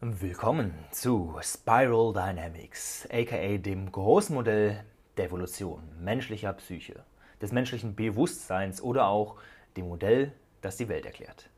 [0.00, 4.84] Willkommen zu Spiral Dynamics, aka dem großen Modell
[5.16, 7.02] der Evolution menschlicher Psyche,
[7.42, 9.38] des menschlichen Bewusstseins oder auch
[9.76, 10.30] dem Modell,
[10.60, 11.50] das die Welt erklärt.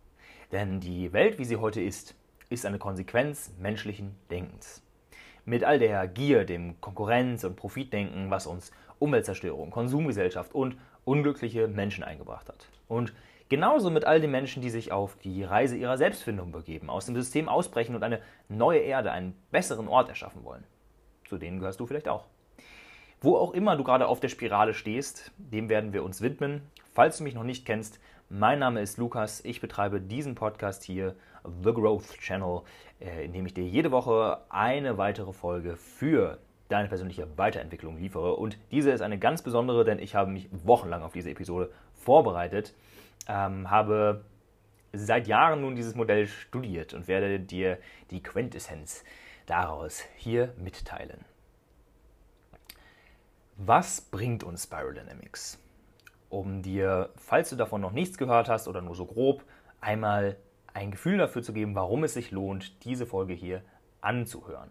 [0.53, 2.15] Denn die Welt, wie sie heute ist,
[2.49, 4.83] ist eine Konsequenz menschlichen Denkens.
[5.45, 12.05] Mit all der Gier, dem Konkurrenz- und Profitdenken, was uns Umweltzerstörung, Konsumgesellschaft und unglückliche Menschen
[12.05, 12.71] eingebracht hat.
[12.89, 13.13] Und
[13.51, 17.17] Genauso mit all den Menschen, die sich auf die Reise ihrer Selbstfindung begeben, aus dem
[17.17, 20.63] System ausbrechen und eine neue Erde, einen besseren Ort erschaffen wollen.
[21.29, 22.27] Zu denen gehörst du vielleicht auch.
[23.21, 26.63] Wo auch immer du gerade auf der Spirale stehst, dem werden wir uns widmen.
[26.95, 27.99] Falls du mich noch nicht kennst,
[28.29, 29.45] mein Name ist Lukas.
[29.45, 31.17] Ich betreibe diesen Podcast hier,
[31.65, 32.61] The Growth Channel,
[33.01, 36.39] äh, in dem ich dir jede Woche eine weitere Folge für
[36.69, 38.37] deine persönliche Weiterentwicklung liefere.
[38.37, 42.75] Und diese ist eine ganz besondere, denn ich habe mich wochenlang auf diese Episode vorbereitet
[43.29, 44.25] ähm, habe
[44.93, 47.79] seit Jahren nun dieses Modell studiert und werde dir
[48.11, 49.05] die Quintessenz
[49.47, 51.25] daraus hier mitteilen.
[53.57, 55.59] Was bringt uns Spiral Dynamics?
[56.29, 59.45] Um dir, falls du davon noch nichts gehört hast oder nur so grob,
[59.81, 60.37] einmal
[60.73, 63.63] ein Gefühl dafür zu geben, warum es sich lohnt, diese Folge hier
[64.01, 64.71] anzuhören.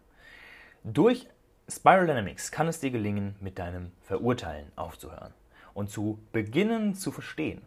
[0.83, 1.27] Durch
[1.67, 5.33] Spiral Dynamics kann es dir gelingen, mit deinem Verurteilen aufzuhören
[5.73, 7.61] und zu beginnen zu verstehen,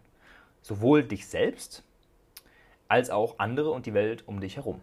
[0.63, 1.85] sowohl dich selbst
[2.89, 4.81] als auch andere und die Welt um dich herum.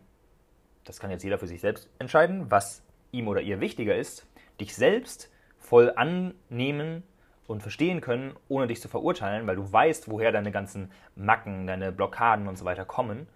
[0.83, 4.27] Das kann jetzt jeder für sich selbst entscheiden, was ihm oder ihr wichtiger ist.
[4.59, 7.03] Dich selbst voll annehmen
[7.47, 11.91] und verstehen können, ohne dich zu verurteilen, weil du weißt, woher deine ganzen Macken, deine
[11.91, 13.27] Blockaden und so weiter kommen.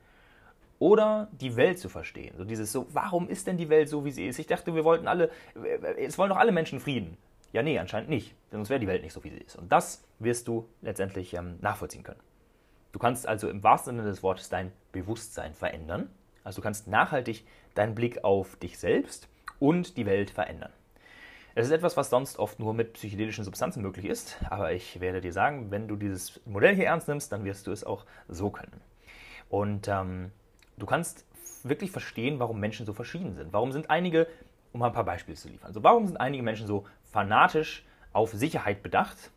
[0.80, 2.36] Oder die Welt zu verstehen.
[2.38, 4.40] So dieses so, warum ist denn die Welt so, wie sie ist?
[4.40, 5.30] Ich dachte, wir wollten alle,
[5.98, 7.18] es wollen doch alle Menschen Frieden.
[7.54, 8.32] Ja, nee, anscheinend nicht.
[8.52, 9.56] Denn sonst wäre die Welt nicht so, wie sie ist.
[9.56, 12.20] Und das wirst du letztendlich ähm, nachvollziehen können.
[12.94, 16.10] Du kannst also im wahrsten Sinne des Wortes dein Bewusstsein verändern.
[16.44, 19.28] Also du kannst nachhaltig deinen Blick auf dich selbst
[19.60, 20.72] und die Welt verändern.
[21.56, 25.22] Es ist etwas, was sonst oft nur mit psychedelischen Substanzen möglich ist, aber ich werde
[25.22, 28.50] dir sagen, wenn du dieses Modell hier ernst nimmst, dann wirst du es auch so
[28.50, 28.82] können.
[29.50, 30.32] Und ähm,
[30.78, 31.26] du kannst
[31.64, 33.54] wirklich verstehen, warum Menschen so verschieden sind.
[33.54, 34.28] Warum sind einige,
[34.72, 38.32] um mal ein paar Beispiele zu liefern, also warum sind einige Menschen so fanatisch auf
[38.32, 39.32] Sicherheit bedacht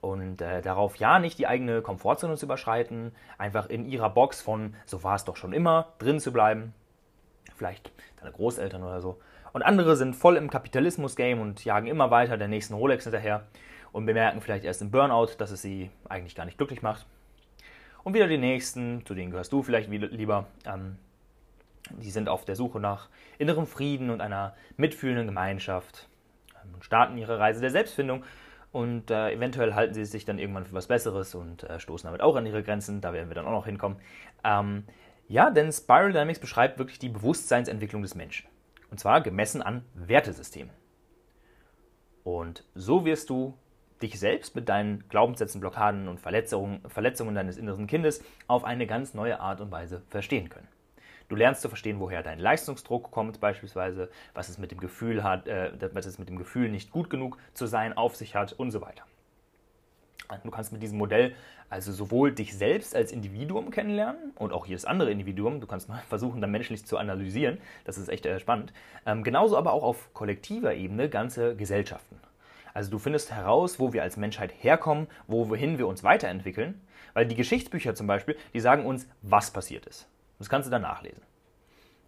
[0.00, 4.74] und äh, darauf ja nicht die eigene Komfortzone zu überschreiten, einfach in ihrer Box von
[4.86, 6.74] so war es doch schon immer drin zu bleiben,
[7.56, 9.20] vielleicht deine Großeltern oder so.
[9.52, 13.46] Und andere sind voll im Kapitalismus-Game und jagen immer weiter der nächsten Rolex hinterher
[13.92, 17.06] und bemerken vielleicht erst im Burnout, dass es sie eigentlich gar nicht glücklich macht.
[18.04, 20.98] Und wieder die nächsten, zu denen gehörst du vielleicht lieber, ähm,
[21.90, 26.08] die sind auf der Suche nach innerem Frieden und einer mitfühlenden Gemeinschaft
[26.54, 28.24] ähm, und starten ihre Reise der Selbstfindung
[28.72, 32.20] und äh, eventuell halten sie sich dann irgendwann für was Besseres und äh, stoßen damit
[32.20, 33.00] auch an ihre Grenzen.
[33.00, 33.98] Da werden wir dann auch noch hinkommen.
[34.44, 34.84] Ähm,
[35.26, 38.46] ja, denn Spiral Dynamics beschreibt wirklich die Bewusstseinsentwicklung des Menschen.
[38.90, 40.72] Und zwar gemessen an Wertesystemen.
[42.24, 43.56] Und so wirst du
[44.02, 49.14] dich selbst mit deinen Glaubenssätzen, Blockaden und Verletzungen, Verletzungen deines inneren Kindes auf eine ganz
[49.14, 50.68] neue Art und Weise verstehen können.
[51.28, 55.46] Du lernst zu verstehen, woher dein Leistungsdruck kommt, beispielsweise, was es mit dem Gefühl hat,
[55.46, 58.70] äh, was es mit dem Gefühl, nicht gut genug zu sein, auf sich hat und
[58.70, 59.04] so weiter.
[60.44, 61.34] Du kannst mit diesem Modell
[61.70, 65.60] also sowohl dich selbst als Individuum kennenlernen und auch jedes andere Individuum.
[65.60, 67.58] Du kannst mal versuchen, dann menschlich zu analysieren.
[67.84, 68.72] Das ist echt äh, spannend.
[69.06, 72.20] Ähm, genauso aber auch auf kollektiver Ebene ganze Gesellschaften.
[72.74, 76.80] Also du findest heraus, wo wir als Menschheit herkommen, wohin wir uns weiterentwickeln.
[77.14, 80.06] Weil die Geschichtsbücher zum Beispiel, die sagen uns, was passiert ist.
[80.38, 81.22] Das kannst du dann nachlesen.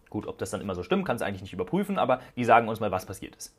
[0.09, 2.67] Gut, ob das dann immer so stimmt, kannst du eigentlich nicht überprüfen, aber die sagen
[2.67, 3.55] uns mal, was passiert ist.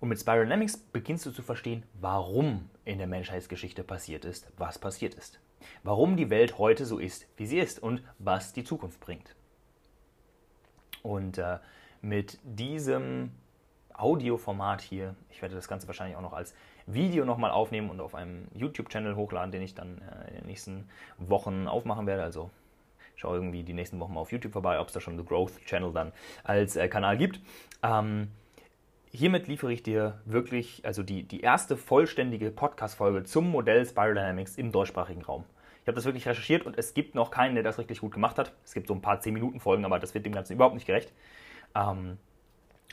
[0.00, 4.78] Und mit Spiral Dynamics beginnst du zu verstehen, warum in der Menschheitsgeschichte passiert ist, was
[4.78, 5.40] passiert ist.
[5.82, 9.34] Warum die Welt heute so ist, wie sie ist und was die Zukunft bringt.
[11.02, 11.58] Und äh,
[12.02, 13.30] mit diesem
[13.94, 16.54] Audioformat hier, ich werde das Ganze wahrscheinlich auch noch als
[16.86, 20.88] Video nochmal aufnehmen und auf einem YouTube-Channel hochladen, den ich dann äh, in den nächsten
[21.18, 22.22] Wochen aufmachen werde.
[22.22, 22.50] Also
[23.16, 25.64] Schau irgendwie die nächsten Wochen mal auf YouTube vorbei, ob es da schon The Growth
[25.64, 26.12] Channel dann
[26.44, 27.40] als äh, Kanal gibt.
[27.82, 28.28] Ähm,
[29.10, 34.56] hiermit liefere ich dir wirklich, also die, die erste vollständige Podcast-Folge zum Modell Spiral Dynamics
[34.56, 35.44] im deutschsprachigen Raum.
[35.82, 38.38] Ich habe das wirklich recherchiert und es gibt noch keinen, der das richtig gut gemacht
[38.38, 38.52] hat.
[38.64, 41.12] Es gibt so ein paar 10-Minuten-Folgen, aber das wird dem Ganzen überhaupt nicht gerecht.
[41.74, 42.18] Ähm,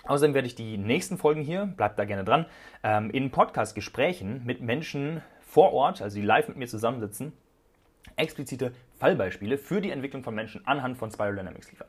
[0.06, 2.46] außerdem werde ich die nächsten Folgen hier, bleibt da gerne dran,
[2.84, 7.34] ähm, in Podcast-Gesprächen mit Menschen vor Ort, also die live mit mir zusammensitzen,
[8.16, 11.88] explizite Fallbeispiele für die Entwicklung von Menschen anhand von Spiral Dynamics liefern.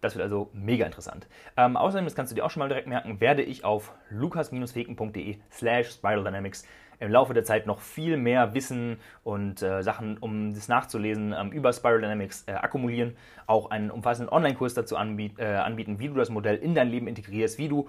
[0.00, 1.26] Das wird also mega interessant.
[1.56, 5.36] Ähm, außerdem, das kannst du dir auch schon mal direkt merken, werde ich auf lukas-feken.de
[5.50, 6.66] slash Spiral Dynamics
[7.00, 11.50] im Laufe der Zeit noch viel mehr Wissen und äh, Sachen, um das nachzulesen, ähm,
[11.50, 13.16] über Spiral Dynamics äh, akkumulieren,
[13.46, 17.08] auch einen umfassenden Online-Kurs dazu anbiet, äh, anbieten, wie du das Modell in dein Leben
[17.08, 17.88] integrierst, wie du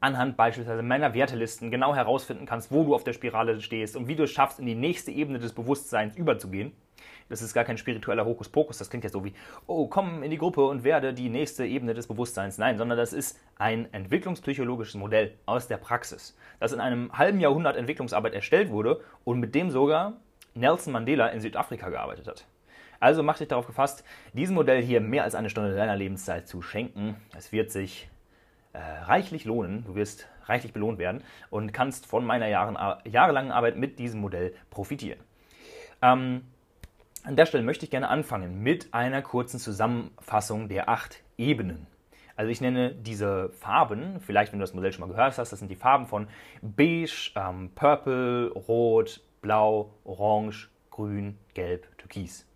[0.00, 4.16] anhand beispielsweise meiner Wertelisten genau herausfinden kannst, wo du auf der Spirale stehst und wie
[4.16, 6.72] du es schaffst, in die nächste Ebene des Bewusstseins überzugehen.
[7.30, 9.32] Das ist gar kein spiritueller Hokuspokus, das klingt ja so wie,
[9.66, 12.58] oh, komm in die Gruppe und werde die nächste Ebene des Bewusstseins.
[12.58, 17.76] Nein, sondern das ist ein entwicklungspsychologisches Modell aus der Praxis, das in einem halben Jahrhundert
[17.76, 20.14] Entwicklungsarbeit erstellt wurde und mit dem sogar
[20.54, 22.44] Nelson Mandela in Südafrika gearbeitet hat.
[22.98, 24.04] Also mach dich darauf gefasst,
[24.34, 27.16] diesem Modell hier mehr als eine Stunde deiner Lebenszeit zu schenken.
[27.34, 28.10] Es wird sich
[28.74, 29.84] äh, reichlich lohnen.
[29.86, 32.76] Du wirst reichlich belohnt werden und kannst von meiner Jahren,
[33.08, 35.20] jahrelangen Arbeit mit diesem Modell profitieren.
[36.02, 36.42] Ähm,
[37.22, 41.86] an der Stelle möchte ich gerne anfangen mit einer kurzen Zusammenfassung der acht Ebenen.
[42.36, 45.58] Also ich nenne diese Farben, vielleicht wenn du das Modell schon mal gehört hast, das
[45.58, 46.26] sind die Farben von
[46.62, 52.46] Beige, ähm, Purple, Rot, Blau, Orange, Grün, Gelb, Türkis.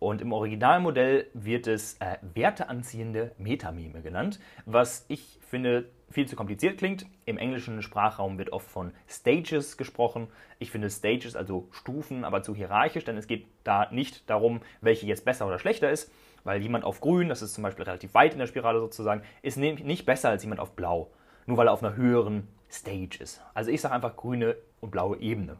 [0.00, 6.78] Und im Originalmodell wird es äh, werteanziehende Metamime genannt, was ich finde viel zu kompliziert
[6.78, 7.06] klingt.
[7.26, 10.28] Im englischen Sprachraum wird oft von Stages gesprochen.
[10.60, 15.06] Ich finde Stages, also Stufen, aber zu hierarchisch, denn es geht da nicht darum, welche
[15.06, 16.10] jetzt besser oder schlechter ist,
[16.44, 19.58] weil jemand auf grün, das ist zum Beispiel relativ weit in der Spirale sozusagen, ist
[19.58, 21.10] nicht besser als jemand auf blau,
[21.46, 23.42] nur weil er auf einer höheren Stage ist.
[23.52, 25.56] Also ich sage einfach grüne und blaue Ebene.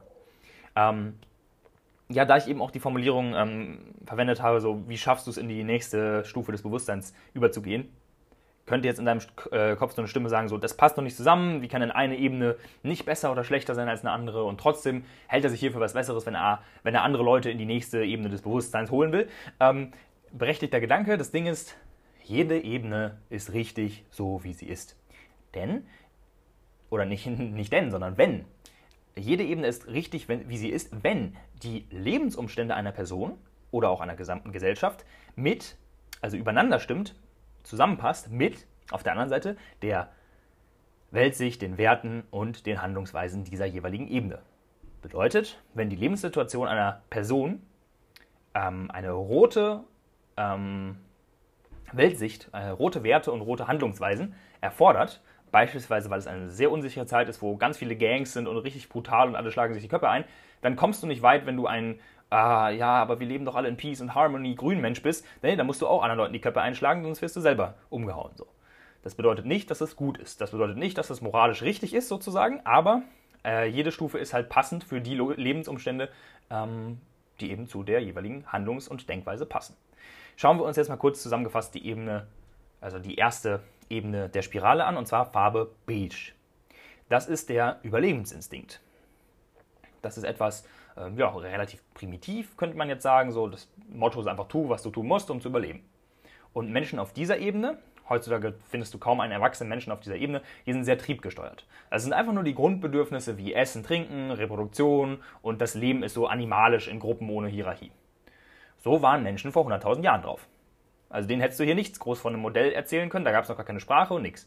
[0.76, 1.14] Ähm,
[2.08, 5.36] ja, da ich eben auch die Formulierung ähm, verwendet habe, so wie schaffst du es
[5.36, 7.88] in die nächste Stufe des Bewusstseins überzugehen,
[8.66, 9.20] könnte jetzt in deinem
[9.50, 11.90] äh, Kopf so eine Stimme sagen, so das passt noch nicht zusammen, wie kann denn
[11.90, 15.60] eine Ebene nicht besser oder schlechter sein als eine andere und trotzdem hält er sich
[15.60, 18.42] hier für was Besseres, wenn er, wenn er andere Leute in die nächste Ebene des
[18.42, 19.28] Bewusstseins holen will.
[19.60, 19.92] Ähm,
[20.32, 21.76] berechtigter Gedanke, das Ding ist,
[22.22, 24.96] jede Ebene ist richtig so, wie sie ist.
[25.54, 25.86] Denn,
[26.90, 28.46] oder nicht, nicht denn, sondern wenn
[29.16, 33.38] jede Ebene ist richtig, wenn, wie sie ist, wenn die Lebensumstände einer Person
[33.70, 35.04] oder auch einer gesamten Gesellschaft
[35.36, 35.76] mit,
[36.20, 37.14] also übereinander stimmt,
[37.64, 40.10] zusammenpasst mit, auf der anderen Seite, der
[41.10, 44.40] Weltsicht, den Werten und den Handlungsweisen dieser jeweiligen Ebene.
[45.02, 47.62] Bedeutet, wenn die Lebenssituation einer Person
[48.54, 49.84] ähm, eine rote
[50.36, 50.96] ähm,
[51.92, 55.22] Weltsicht, äh, rote Werte und rote Handlungsweisen erfordert,
[55.52, 58.88] beispielsweise weil es eine sehr unsichere Zeit ist, wo ganz viele Gangs sind und richtig
[58.88, 60.24] brutal und alle schlagen sich die Köpfe ein,
[60.62, 62.00] dann kommst du nicht weit, wenn du ein
[62.30, 65.66] ah, ja, aber wir leben doch alle in Peace und Harmony, Grünmensch bist, nee, dann
[65.66, 68.32] musst du auch anderen Leuten die Köpfe einschlagen, sonst wirst du selber umgehauen.
[68.36, 68.46] So.
[69.02, 70.40] Das bedeutet nicht, dass es gut ist.
[70.40, 73.02] Das bedeutet nicht, dass es moralisch richtig ist, sozusagen, aber
[73.44, 76.08] äh, jede Stufe ist halt passend für die Lebensumstände,
[76.50, 77.00] ähm,
[77.40, 79.76] die eben zu der jeweiligen Handlungs- und Denkweise passen.
[80.36, 82.26] Schauen wir uns jetzt mal kurz zusammengefasst die Ebene,
[82.80, 83.60] also die erste
[83.90, 86.32] Ebene der Spirale an, und zwar Farbe Beige.
[87.08, 88.80] Das ist der Überlebensinstinkt.
[90.02, 93.32] Das ist etwas, äh, ja, relativ primitiv, könnte man jetzt sagen.
[93.32, 95.84] So, das Motto ist einfach, tu, was du tun musst, um zu überleben.
[96.52, 100.42] Und Menschen auf dieser Ebene, heutzutage findest du kaum einen erwachsenen Menschen auf dieser Ebene,
[100.66, 101.66] die sind sehr triebgesteuert.
[101.90, 106.26] Das sind einfach nur die Grundbedürfnisse wie Essen, Trinken, Reproduktion und das Leben ist so
[106.26, 107.90] animalisch in Gruppen ohne Hierarchie.
[108.78, 110.46] So waren Menschen vor 100.000 Jahren drauf.
[111.08, 113.48] Also denen hättest du hier nichts groß von einem Modell erzählen können, da gab es
[113.48, 114.46] noch gar keine Sprache und nichts.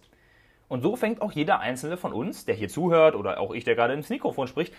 [0.68, 3.76] Und so fängt auch jeder einzelne von uns, der hier zuhört oder auch ich, der
[3.76, 4.74] gerade ins Mikrofon spricht,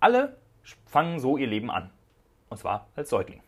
[0.00, 0.36] alle
[0.86, 1.90] fangen so ihr Leben an.
[2.48, 3.42] Und zwar als Säugling.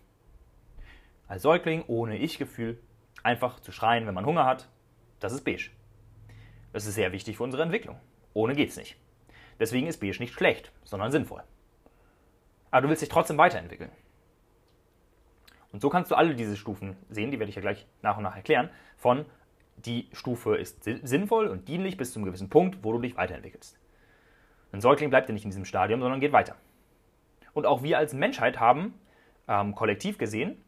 [1.28, 2.78] Als Säugling ohne Ich-Gefühl,
[3.22, 4.68] einfach zu schreien, wenn man Hunger hat,
[5.20, 5.70] das ist beige.
[6.72, 7.98] Das ist sehr wichtig für unsere Entwicklung.
[8.32, 8.96] Ohne geht's nicht.
[9.58, 11.42] Deswegen ist beige nicht schlecht, sondern sinnvoll.
[12.70, 13.90] Aber du willst dich trotzdem weiterentwickeln.
[15.72, 18.24] Und so kannst du alle diese Stufen sehen, die werde ich ja gleich nach und
[18.24, 19.24] nach erklären, von
[19.76, 23.78] die Stufe ist sinnvoll und dienlich bis zu einem gewissen Punkt, wo du dich weiterentwickelst.
[24.72, 26.56] Ein Säugling bleibt ja nicht in diesem Stadium, sondern geht weiter.
[27.52, 28.94] Und auch wir als Menschheit haben,
[29.48, 30.62] ähm, kollektiv gesehen,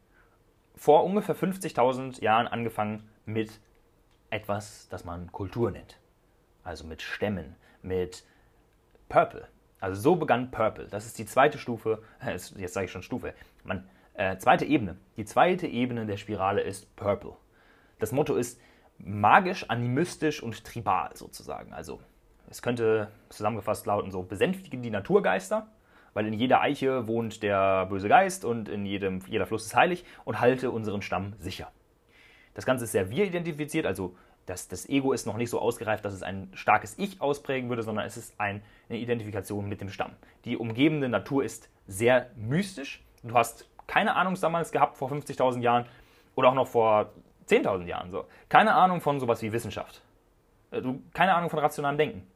[0.74, 3.60] vor ungefähr 50.000 Jahren angefangen mit
[4.30, 5.98] etwas, das man Kultur nennt.
[6.64, 8.24] Also mit Stämmen, mit
[9.08, 9.46] Purple.
[9.80, 10.86] Also so begann Purple.
[10.86, 13.34] Das ist die zweite Stufe, jetzt sage ich schon Stufe,
[13.64, 14.96] man äh, zweite Ebene.
[15.16, 17.34] Die zweite Ebene der Spirale ist Purple.
[17.98, 18.60] Das Motto ist
[18.98, 21.72] magisch, animistisch und tribal sozusagen.
[21.72, 22.00] Also
[22.48, 25.68] es könnte zusammengefasst lauten so, besänftigen die Naturgeister,
[26.14, 30.04] weil in jeder Eiche wohnt der böse Geist und in jedem, jeder Fluss ist heilig
[30.24, 31.70] und halte unseren Stamm sicher.
[32.54, 34.14] Das Ganze ist sehr wir-identifiziert, also
[34.46, 37.82] das, das Ego ist noch nicht so ausgereift, dass es ein starkes Ich ausprägen würde,
[37.82, 40.12] sondern es ist ein, eine Identifikation mit dem Stamm.
[40.44, 43.04] Die umgebende Natur ist sehr mystisch.
[43.22, 45.86] Du hast keine Ahnung damals gehabt vor 50.000 Jahren
[46.34, 47.12] oder auch noch vor
[47.48, 48.10] 10.000 Jahren.
[48.10, 48.24] So.
[48.48, 50.02] Keine Ahnung von sowas wie Wissenschaft.
[50.70, 52.26] Äh, du, keine Ahnung von rationalem Denken.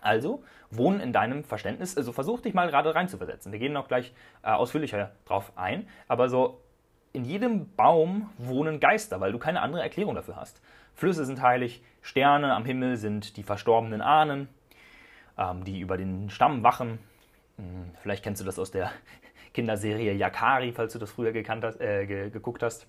[0.00, 3.52] Also wohnen in deinem Verständnis, also versuch dich mal gerade reinzuversetzen.
[3.52, 4.12] Wir gehen noch gleich
[4.42, 6.60] äh, ausführlicher drauf ein, aber so
[7.12, 10.60] in jedem Baum wohnen Geister, weil du keine andere Erklärung dafür hast.
[10.94, 14.48] Flüsse sind heilig, Sterne am Himmel sind die verstorbenen Ahnen,
[15.38, 16.98] ähm, die über den Stamm wachen.
[17.56, 18.90] Hm, vielleicht kennst du das aus der
[19.54, 22.86] Kinderserie Yakari, falls du das früher hast, äh, ge geguckt hast.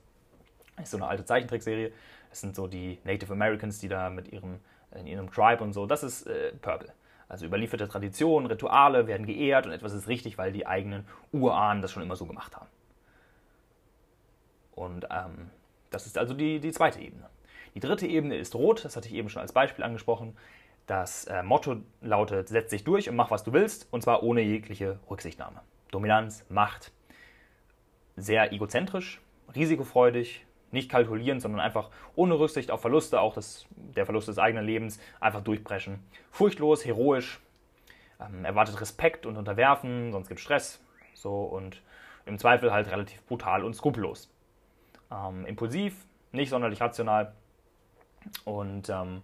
[0.75, 1.91] Das ist so eine alte Zeichentrickserie.
[2.29, 4.59] Das sind so die Native Americans, die da mit ihrem,
[4.95, 5.85] in ihrem Tribe und so.
[5.85, 6.93] Das ist äh, Purple.
[7.29, 11.91] Also überlieferte Traditionen, Rituale werden geehrt und etwas ist richtig, weil die eigenen Urahnen das
[11.91, 12.67] schon immer so gemacht haben.
[14.75, 15.49] Und ähm,
[15.89, 17.29] das ist also die, die zweite Ebene.
[17.75, 20.37] Die dritte Ebene ist rot, das hatte ich eben schon als Beispiel angesprochen.
[20.87, 24.41] Das äh, Motto lautet, setz dich durch und mach, was du willst, und zwar ohne
[24.41, 25.61] jegliche Rücksichtnahme.
[25.91, 26.91] Dominanz, Macht,
[28.15, 29.21] sehr egozentrisch,
[29.53, 34.65] risikofreudig, nicht kalkulieren, sondern einfach ohne Rücksicht auf Verluste, auch das, der Verlust des eigenen
[34.65, 35.99] Lebens, einfach durchbrechen.
[36.31, 37.39] Furchtlos, heroisch,
[38.19, 40.83] ähm, erwartet Respekt und Unterwerfen, sonst gibt es Stress.
[41.13, 41.81] So und
[42.25, 44.29] im Zweifel halt relativ brutal und skrupellos.
[45.11, 47.33] Ähm, impulsiv, nicht sonderlich rational.
[48.43, 49.21] Und ähm,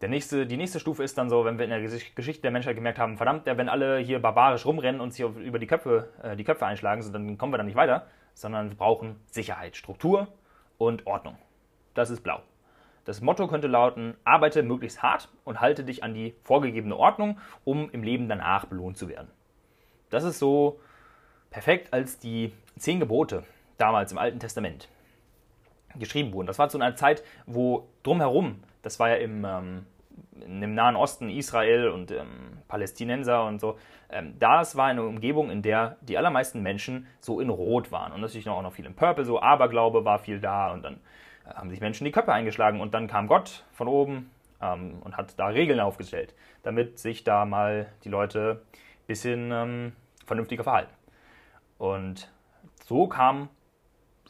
[0.00, 2.74] der nächste, die nächste Stufe ist dann so, wenn wir in der Geschichte der Menschheit
[2.74, 6.44] gemerkt haben, verdammt, wenn alle hier barbarisch rumrennen und sich über die Köpfe, äh, die
[6.44, 10.28] Köpfe einschlagen, so, dann kommen wir da nicht weiter, sondern wir brauchen Sicherheit, Struktur
[10.78, 11.36] und Ordnung.
[11.94, 12.40] Das ist blau.
[13.04, 17.90] Das Motto könnte lauten, arbeite möglichst hart und halte dich an die vorgegebene Ordnung, um
[17.90, 19.30] im Leben danach belohnt zu werden.
[20.10, 20.80] Das ist so
[21.50, 23.44] perfekt, als die zehn Gebote
[23.78, 24.88] damals im Alten Testament
[25.96, 26.46] geschrieben wurden.
[26.46, 29.86] Das war zu einer Zeit, wo drumherum, das war ja im, ähm,
[30.40, 33.78] im Nahen Osten, Israel und ähm, Palästinenser und so,
[34.10, 38.12] ähm, das war eine Umgebung, in der die allermeisten Menschen so in Rot waren.
[38.12, 41.00] Und natürlich auch noch viel in Purple, so Aberglaube war viel da und dann
[41.46, 45.16] äh, haben sich Menschen die Köpfe eingeschlagen und dann kam Gott von oben ähm, und
[45.16, 49.92] hat da Regeln aufgestellt, damit sich da mal die Leute ein bisschen ähm,
[50.26, 50.92] vernünftiger verhalten.
[51.78, 52.30] Und
[52.84, 53.48] so kam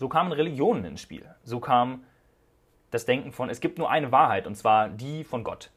[0.01, 1.27] so kamen Religionen ins Spiel.
[1.45, 2.05] So kam
[2.91, 5.71] das Denken von, es gibt nur eine Wahrheit, und zwar die von Gott.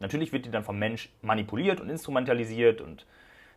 [0.00, 3.06] Natürlich wird die dann vom Mensch manipuliert und instrumentalisiert und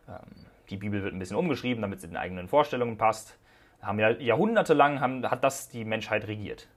[0.07, 3.37] ähm, die Bibel wird ein bisschen umgeschrieben, damit sie den eigenen Vorstellungen passt.
[3.81, 6.67] Haben ja jahrhundertelang haben, hat das die Menschheit regiert.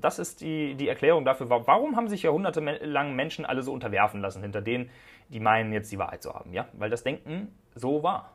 [0.00, 4.42] Das ist die, die Erklärung dafür, warum haben sich jahrhundertelang Menschen alle so unterwerfen lassen
[4.42, 4.90] hinter denen,
[5.28, 6.52] die meinen, jetzt die Wahrheit zu haben.
[6.52, 6.66] Ja?
[6.72, 8.32] Weil das Denken so war.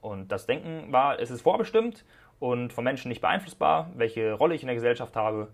[0.00, 2.04] Und das Denken war, es ist vorbestimmt
[2.38, 5.48] und vom Menschen nicht beeinflussbar, welche Rolle ich in der Gesellschaft habe.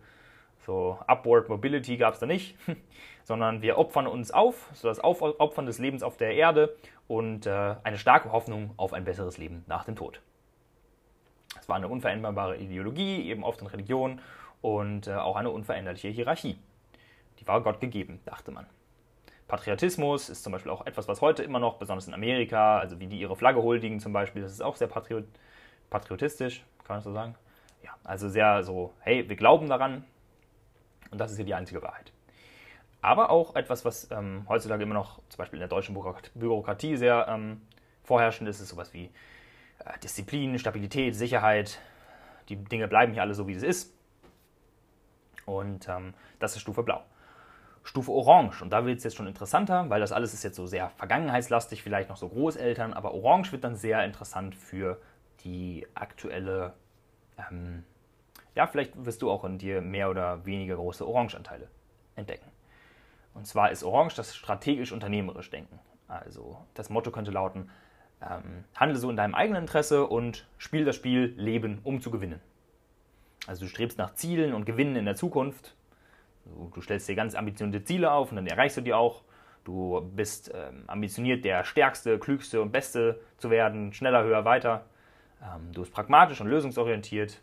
[0.67, 2.57] So Upward Mobility gab es da nicht,
[3.31, 7.77] sondern wir opfern uns auf, so das Aufopfern des Lebens auf der Erde und äh,
[7.85, 10.21] eine starke Hoffnung auf ein besseres Leben nach dem Tod.
[11.61, 14.21] Es war eine unveränderbare Ideologie, eben oft in Religion
[14.63, 16.59] und äh, auch eine unveränderliche Hierarchie.
[17.39, 18.67] Die war Gott gegeben, dachte man.
[19.47, 23.07] Patriotismus ist zum Beispiel auch etwas, was heute immer noch, besonders in Amerika, also wie
[23.07, 25.25] die ihre Flagge huldigen zum Beispiel, das ist auch sehr patriot
[25.89, 27.37] patriotistisch, kann man so sagen.
[27.85, 30.05] Ja, also sehr so, hey, wir glauben daran
[31.13, 32.13] und das ist hier die einzige Wahrheit.
[33.03, 35.95] Aber auch etwas, was ähm, heutzutage immer noch, zum Beispiel in der deutschen
[36.35, 37.63] Bürokratie sehr ähm,
[38.03, 39.11] vorherrschend ist, ist sowas wie
[39.85, 41.81] äh, Disziplin, Stabilität, Sicherheit.
[42.49, 43.95] Die Dinge bleiben hier alle so, wie es ist.
[45.47, 47.03] Und ähm, das ist Stufe Blau.
[47.83, 48.63] Stufe Orange.
[48.63, 51.83] Und da wird es jetzt schon interessanter, weil das alles ist jetzt so sehr vergangenheitslastig,
[51.83, 55.01] vielleicht noch so Großeltern, aber Orange wird dann sehr interessant für
[55.45, 56.75] die aktuelle,
[57.51, 57.85] ähm,
[58.55, 61.69] ja, vielleicht wirst du auch in dir mehr oder weniger große Orangeanteile
[62.17, 62.51] entdecken.
[63.35, 65.79] Und zwar ist Orange das strategisch-unternehmerisch Denken.
[66.09, 67.71] Also das Motto könnte lauten,
[68.21, 72.41] ähm, handle so in deinem eigenen Interesse und spiel das Spiel Leben, um zu gewinnen.
[73.47, 75.75] Also du strebst nach Zielen und Gewinnen in der Zukunft,
[76.45, 79.23] Du, du stellst dir ganz ambitionierte Ziele auf und dann erreichst du die auch.
[79.65, 84.87] Du bist ähm, ambitioniert, der Stärkste, Klügste und Beste zu werden, schneller, höher, weiter.
[85.43, 87.41] Ähm, du bist pragmatisch und lösungsorientiert,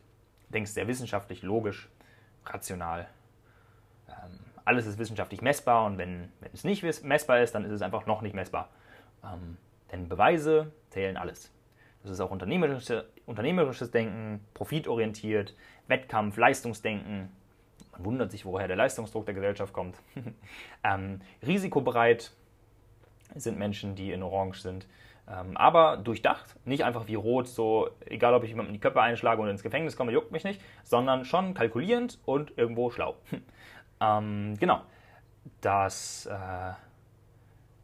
[0.50, 1.90] denkst sehr wissenschaftlich, logisch,
[2.46, 3.08] rational.
[4.68, 8.06] Alles ist wissenschaftlich messbar und wenn, wenn es nicht messbar ist, dann ist es einfach
[8.06, 8.70] noch nicht messbar.
[9.24, 9.58] Ähm,
[9.92, 11.54] denn Beweise zählen alles.
[12.04, 15.56] Das ist auch unternehmerisches, unternehmerisches Denken, profitorientiert,
[15.88, 17.30] Wettkampf, Leistungsdenken,
[17.94, 19.98] man wundert sich, woher der Leistungsdruck der Gesellschaft kommt.
[20.84, 22.32] ähm, risikobereit
[23.36, 24.88] sind Menschen, die in Orange sind.
[25.30, 29.42] Ähm, aber durchdacht, nicht einfach wie rot, so egal ob ich jemandem die Köpfe einschlage
[29.42, 33.16] und ins Gefängnis komme, juckt mich nicht, sondern schon kalkulierend und irgendwo schlau.
[34.02, 34.82] ähm, genau.
[35.62, 36.74] Das äh,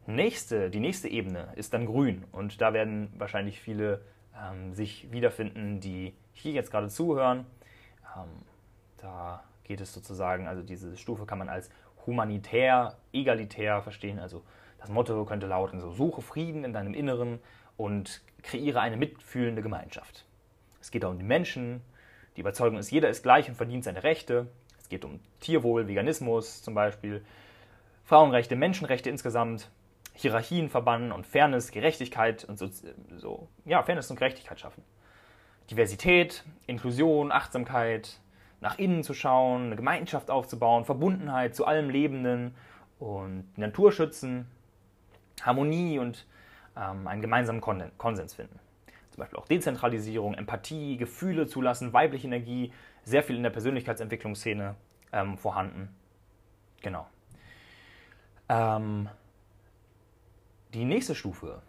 [0.06, 4.02] nächste, die nächste Ebene ist dann grün und da werden wahrscheinlich viele
[4.38, 7.46] ähm, sich wiederfinden, die hier jetzt gerade zuhören.
[8.16, 8.28] Ähm,
[8.98, 11.70] da geht es sozusagen, also diese Stufe kann man als
[12.06, 14.18] humanitär, egalitär verstehen.
[14.18, 14.42] Also
[14.78, 17.40] das Motto könnte lauten, so suche Frieden in deinem Inneren
[17.76, 20.26] und kreiere eine mitfühlende Gemeinschaft.
[20.80, 21.80] Es geht auch um die Menschen.
[22.36, 24.48] Die Überzeugung ist, jeder ist gleich und verdient seine Rechte.
[24.84, 27.24] Es geht um Tierwohl, Veganismus zum Beispiel,
[28.04, 29.70] Frauenrechte, Menschenrechte insgesamt,
[30.12, 32.68] Hierarchien verbannen und Fairness, Gerechtigkeit und so,
[33.16, 34.84] so ja, Fairness und Gerechtigkeit schaffen.
[35.70, 38.20] Diversität, Inklusion, Achtsamkeit,
[38.60, 42.54] nach innen zu schauen, eine Gemeinschaft aufzubauen, Verbundenheit zu allem Lebenden
[42.98, 44.46] und Natur schützen,
[45.40, 46.26] Harmonie und
[46.76, 48.60] ähm, einen gemeinsamen Konsens finden.
[49.12, 52.70] Zum Beispiel auch Dezentralisierung, Empathie, Gefühle zulassen, weibliche Energie,
[53.04, 54.74] sehr viel in der Persönlichkeitsentwicklungsszene
[55.12, 55.94] ähm, vorhanden.
[56.82, 57.06] Genau.
[58.48, 59.08] Ähm,
[60.72, 61.62] die nächste Stufe,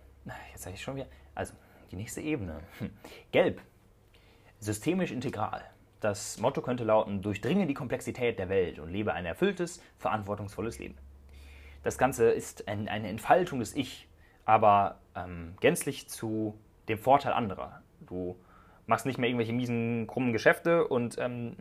[0.52, 1.54] jetzt sage ich schon wieder, also
[1.92, 2.92] die nächste Ebene, hm,
[3.32, 3.62] Gelb,
[4.60, 5.64] systemisch integral.
[6.00, 10.98] Das Motto könnte lauten, durchdringe die Komplexität der Welt und lebe ein erfülltes, verantwortungsvolles Leben.
[11.84, 14.08] Das Ganze ist ein, eine Entfaltung des Ich,
[14.44, 17.82] aber ähm, gänzlich zu dem Vorteil anderer.
[18.02, 18.38] Du
[18.88, 21.56] machst nicht mehr irgendwelche miesen, krummen Geschäfte und ähm,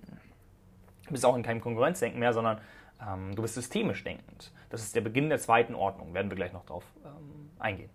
[1.10, 2.60] bist auch in keinem Konkurrenzdenken mehr, sondern
[3.00, 4.52] ähm, du bist systemisch denkend.
[4.70, 7.90] Das ist der Beginn der zweiten Ordnung, werden wir gleich noch darauf ähm, eingehen.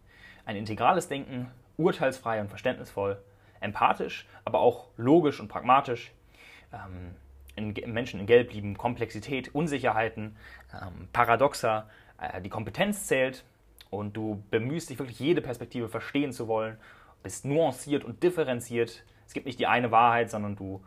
[0.45, 3.21] Ein integrales Denken, urteilsfrei und verständnisvoll,
[3.59, 6.11] empathisch, aber auch logisch und pragmatisch.
[6.73, 7.15] Ähm,
[7.55, 10.35] in, Menschen in Gelb lieben Komplexität, Unsicherheiten,
[10.73, 11.89] ähm, Paradoxa.
[12.19, 13.43] Äh, die Kompetenz zählt
[13.89, 16.77] und du bemühst dich wirklich jede Perspektive verstehen zu wollen,
[17.23, 19.03] bist nuanciert und differenziert.
[19.29, 20.83] Es gibt nicht die eine Wahrheit, sondern du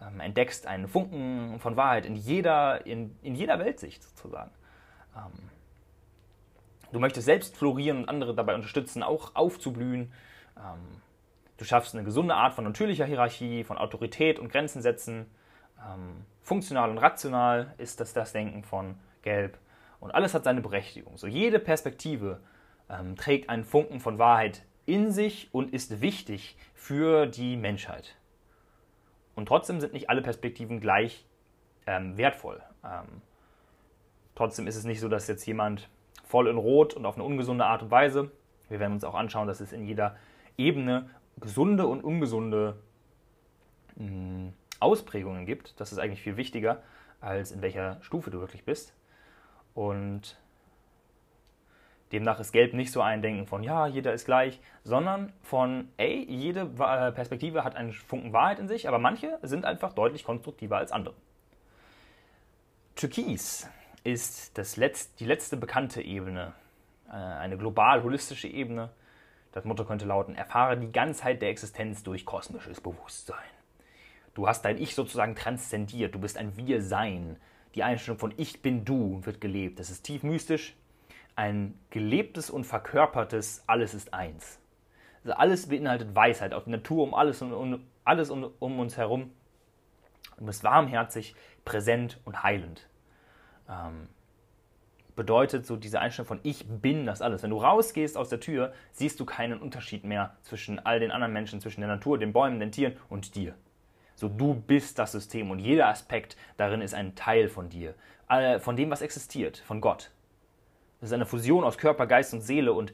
[0.00, 4.50] ähm, entdeckst einen Funken von Wahrheit in jeder, in, in jeder Weltsicht sozusagen.
[5.16, 5.50] Ähm,
[6.92, 10.12] du möchtest selbst florieren und andere dabei unterstützen, auch aufzublühen.
[10.56, 11.00] Ähm,
[11.56, 15.26] Du schaffst eine gesunde Art von natürlicher Hierarchie, von Autorität und Grenzen setzen.
[15.78, 19.58] Ähm, funktional und rational ist das das Denken von Gelb.
[19.98, 21.16] Und alles hat seine Berechtigung.
[21.16, 22.40] So jede Perspektive
[22.90, 28.16] ähm, trägt einen Funken von Wahrheit in sich und ist wichtig für die Menschheit.
[29.34, 31.26] Und trotzdem sind nicht alle Perspektiven gleich
[31.86, 32.62] ähm, wertvoll.
[32.84, 33.20] Ähm,
[34.34, 35.88] trotzdem ist es nicht so, dass jetzt jemand
[36.24, 38.30] voll in Rot und auf eine ungesunde Art und Weise,
[38.68, 40.16] wir werden uns auch anschauen, dass es in jeder
[40.56, 42.76] Ebene gesunde und ungesunde
[43.96, 45.78] mh, hm, Ausprägungen gibt.
[45.80, 46.82] Das ist eigentlich viel wichtiger,
[47.20, 48.94] als in welcher Stufe du wirklich bist.
[49.74, 50.38] Und
[52.16, 56.24] demnach ist Gelb nicht so ein Denken von, ja, jeder ist gleich, sondern von, ey,
[56.28, 60.78] jede äh, Perspektive hat einen Funken Wahrheit in sich, aber manche sind einfach deutlich konstruktiver
[60.78, 61.14] als andere.
[62.94, 63.68] Türkis
[64.02, 66.54] ist das Letz-, die letzte bekannte Ebene,
[67.08, 68.88] äh, eine global holistische Ebene,
[69.52, 73.36] das Motto könnte lauten, erfahre die Ganzheit der Existenz durch kosmisches Bewusstsein.
[74.32, 77.36] Du hast dein Ich sozusagen transzendiert, du bist ein Wir-Sein.
[77.74, 79.78] Die Einstellung von Ich bin du wird gelebt.
[79.78, 80.74] Das ist tief mystisch,
[81.36, 84.58] ein gelebtes und verkörpertes Alles ist eins.
[85.22, 88.96] Also alles beinhaltet Weisheit, auch die Natur um alles, und, um, alles um, um uns
[88.96, 89.32] herum.
[90.38, 92.88] Du bist warmherzig, präsent und heilend.
[93.68, 94.08] Ähm,
[95.14, 97.42] bedeutet so diese Einstellung von ich bin das alles.
[97.42, 101.32] Wenn du rausgehst aus der Tür, siehst du keinen Unterschied mehr zwischen all den anderen
[101.32, 103.54] Menschen, zwischen der Natur, den Bäumen, den Tieren und dir.
[104.14, 107.94] So du bist das System und jeder Aspekt darin ist ein Teil von dir,
[108.60, 110.10] von dem, was existiert, von Gott.
[111.00, 112.92] Das ist eine Fusion aus Körper, Geist und Seele und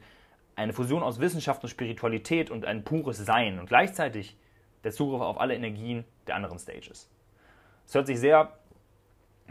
[0.55, 4.37] eine Fusion aus Wissenschaft und Spiritualität und ein pures Sein und gleichzeitig
[4.83, 7.09] der Zugriff auf alle Energien der anderen Stages.
[7.85, 8.57] Es hört sich sehr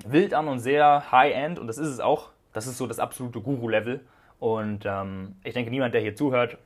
[0.04, 3.40] wild an und sehr high-end und das ist es auch das ist so das absolute
[3.40, 4.00] Guru-Level.
[4.38, 6.58] Und ähm, ich denke, niemand, der hier zuhört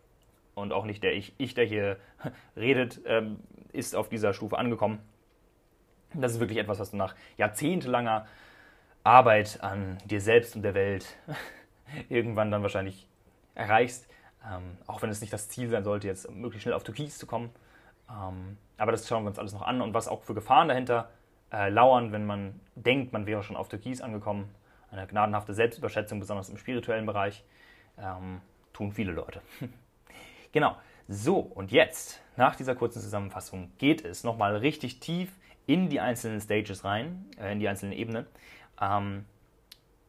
[0.55, 1.97] und auch nicht der ich, ich der hier
[2.57, 3.39] redet, ähm,
[3.73, 4.99] ist auf dieser Stufe angekommen.
[6.15, 8.27] Das ist wirklich etwas, was du nach jahrzehntelanger
[9.05, 11.07] Arbeit an dir selbst und der Welt
[12.09, 13.09] irgendwann dann wahrscheinlich
[13.55, 14.09] erreichst.
[14.45, 17.27] Ähm, auch wenn es nicht das Ziel sein sollte, jetzt möglichst schnell auf Türkis zu
[17.27, 17.51] kommen.
[18.09, 21.09] Ähm, aber das schauen wir uns alles noch an und was auch für Gefahren dahinter
[21.53, 24.49] äh, lauern, wenn man denkt, man wäre schon auf Türkis angekommen
[24.91, 27.45] eine gnadenhafte Selbstüberschätzung, besonders im spirituellen Bereich,
[27.99, 28.41] ähm,
[28.73, 29.41] tun viele Leute.
[30.53, 30.77] genau.
[31.09, 35.31] So, und jetzt, nach dieser kurzen Zusammenfassung, geht es nochmal richtig tief
[35.67, 38.27] in die einzelnen Stages rein, äh, in die einzelnen Ebenen.
[38.81, 39.25] Ähm,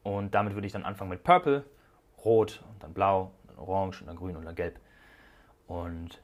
[0.07, 1.65] und damit würde ich dann anfangen mit Purple,
[2.23, 4.79] Rot und dann Blau, dann Orange und dann Grün und dann Gelb.
[5.67, 6.21] Und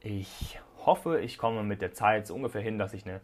[0.00, 3.20] ich hoffe, ich komme mit der Zeit so ungefähr hin, dass ich eine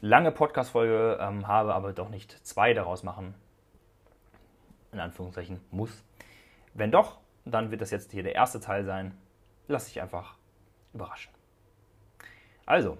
[0.00, 3.34] lange Podcast-Folge ähm, habe, aber doch nicht zwei daraus machen
[4.92, 6.04] in Anführungszeichen muss.
[6.74, 9.18] Wenn doch, dann wird das jetzt hier der erste Teil sein.
[9.66, 10.36] Lass dich einfach
[10.94, 11.32] überraschen.
[12.64, 12.96] Also,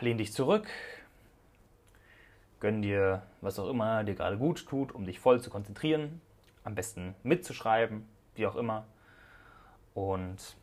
[0.00, 0.68] lehn dich zurück,
[2.62, 6.20] Gönn dir, was auch immer dir gerade gut tut, um dich voll zu konzentrieren.
[6.62, 8.86] Am besten mitzuschreiben, wie auch immer.
[9.94, 10.56] Und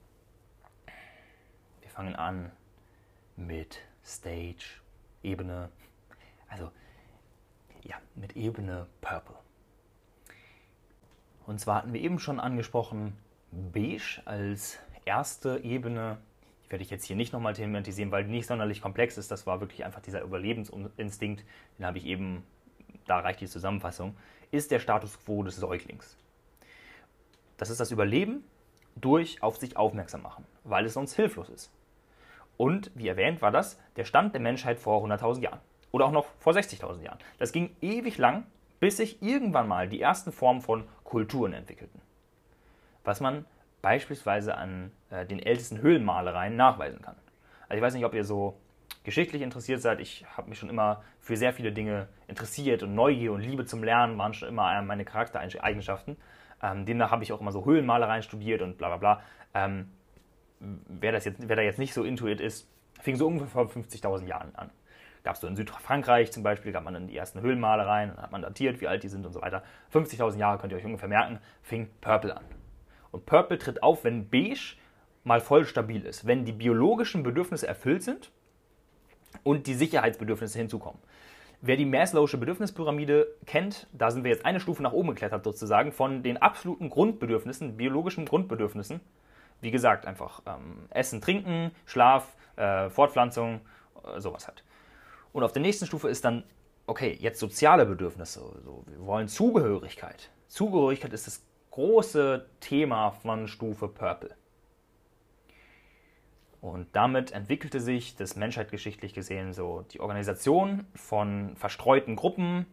[1.82, 2.54] wir fangen an
[3.36, 4.80] mit Stage,
[5.24, 5.68] Ebene,
[6.48, 6.72] also
[7.84, 9.36] ja, mit Ebene Purple.
[11.46, 13.18] Und zwar hatten wir eben schon angesprochen,
[13.52, 16.18] Beige als erste Ebene,
[16.70, 19.32] werde ich jetzt hier nicht nochmal thematisieren, weil die nicht sonderlich komplex ist.
[19.32, 21.44] Das war wirklich einfach dieser Überlebensinstinkt,
[21.78, 22.44] den habe ich eben,
[23.06, 24.16] da reicht die Zusammenfassung,
[24.52, 26.18] ist der Status quo des Säuglings.
[27.58, 28.44] Das ist das Überleben
[28.96, 31.72] durch auf sich aufmerksam machen, weil es sonst hilflos ist.
[32.58, 35.60] Und wie erwähnt war das der Stand der Menschheit vor 100.000 Jahren
[35.92, 37.20] oder auch noch vor 60.000 Jahren.
[37.38, 38.46] Das ging ewig lang,
[38.80, 42.02] bis sich irgendwann mal die ersten Formen von Kulturen entwickelten.
[43.04, 43.46] Was man
[43.82, 47.16] beispielsweise an äh, den ältesten Höhlenmalereien nachweisen kann.
[47.68, 48.60] Also ich weiß nicht, ob ihr so
[49.04, 50.00] geschichtlich interessiert seid.
[50.00, 53.84] Ich habe mich schon immer für sehr viele Dinge interessiert und Neugier und Liebe zum
[53.84, 56.18] Lernen waren schon immer meine Charaktereigenschaften.
[56.62, 59.22] Ähm, demnach habe ich auch immer so Höhlenmalereien studiert und bla bla bla.
[59.54, 59.92] Ähm,
[60.60, 62.70] wer, das jetzt, wer da jetzt nicht so intuit ist,
[63.02, 64.70] fing so ungefähr vor 50.000 Jahren an.
[65.24, 68.32] Gab es so in Südfrankreich zum Beispiel, gab man dann die ersten Höhlenmalereien, dann hat
[68.32, 69.64] man datiert, wie alt die sind und so weiter.
[69.94, 72.44] 50.000 Jahre könnt ihr euch ungefähr merken, fing Purple an.
[73.12, 74.76] Und Purple tritt auf, wenn Beige
[75.30, 78.32] mal voll stabil ist, wenn die biologischen Bedürfnisse erfüllt sind
[79.44, 81.00] und die Sicherheitsbedürfnisse hinzukommen.
[81.62, 85.92] Wer die Maslow'sche Bedürfnispyramide kennt, da sind wir jetzt eine Stufe nach oben geklettert sozusagen
[85.92, 89.02] von den absoluten Grundbedürfnissen, biologischen Grundbedürfnissen.
[89.62, 93.62] Wie gesagt, einfach ähm, Essen, Trinken, Schlaf, äh, Fortpflanzung,
[94.04, 94.64] äh, sowas halt.
[95.32, 96.44] Und auf der nächsten Stufe ist dann,
[96.88, 98.40] okay, jetzt soziale Bedürfnisse.
[98.66, 100.32] So, wir wollen Zugehörigkeit.
[100.48, 104.39] Zugehörigkeit ist das große Thema von Stufe Purple.
[106.62, 112.66] Und damit entwickelte sich das menschheitgeschichtlich gesehen so die Organisation von verstreuten Gruppen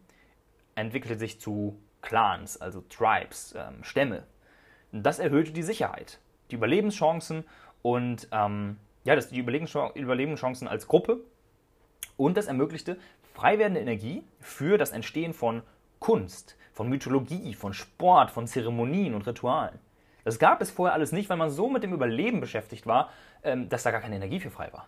[0.75, 4.23] entwickelte sich zu Clans, also Tribes, ähm, Stämme.
[4.91, 6.19] Und das erhöhte die Sicherheit,
[6.51, 7.45] die Überlebenschancen
[7.81, 11.21] und ähm, ja, das die Überlebenschancen als Gruppe
[12.17, 12.97] und das ermöglichte
[13.33, 15.63] frei werdende Energie für das Entstehen von
[15.99, 19.79] Kunst, von Mythologie, von Sport, von Zeremonien und Ritualen.
[20.27, 23.11] Das gab es vorher alles nicht, weil man so mit dem Überleben beschäftigt war,
[23.43, 24.85] ähm, dass da gar keine Energie für frei war.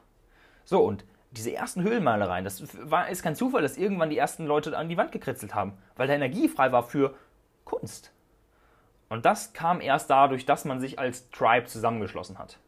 [0.65, 4.77] So, und diese ersten Höhlenmalereien, das war, ist kein Zufall, dass irgendwann die ersten Leute
[4.77, 7.15] an die Wand gekritzelt haben, weil da Energie frei war für
[7.63, 8.11] Kunst.
[9.07, 12.59] Und das kam erst dadurch, dass man sich als Tribe zusammengeschlossen hat.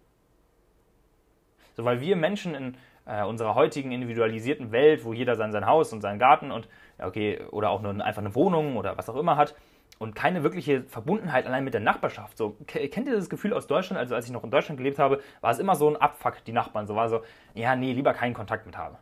[1.76, 5.92] So, weil wir Menschen in äh, unserer heutigen individualisierten Welt, wo jeder sein, sein Haus
[5.92, 9.18] und seinen Garten und ja, okay, oder auch nur einfach eine Wohnung oder was auch
[9.18, 9.56] immer hat
[10.02, 12.36] und keine wirkliche Verbundenheit allein mit der Nachbarschaft.
[12.36, 14.00] So, kennt ihr das Gefühl aus Deutschland?
[14.00, 16.54] Also als ich noch in Deutschland gelebt habe, war es immer so ein Abfuck, die
[16.54, 16.88] Nachbarn.
[16.88, 17.22] So war so,
[17.54, 18.98] ja, nee, lieber keinen Kontakt mit haben.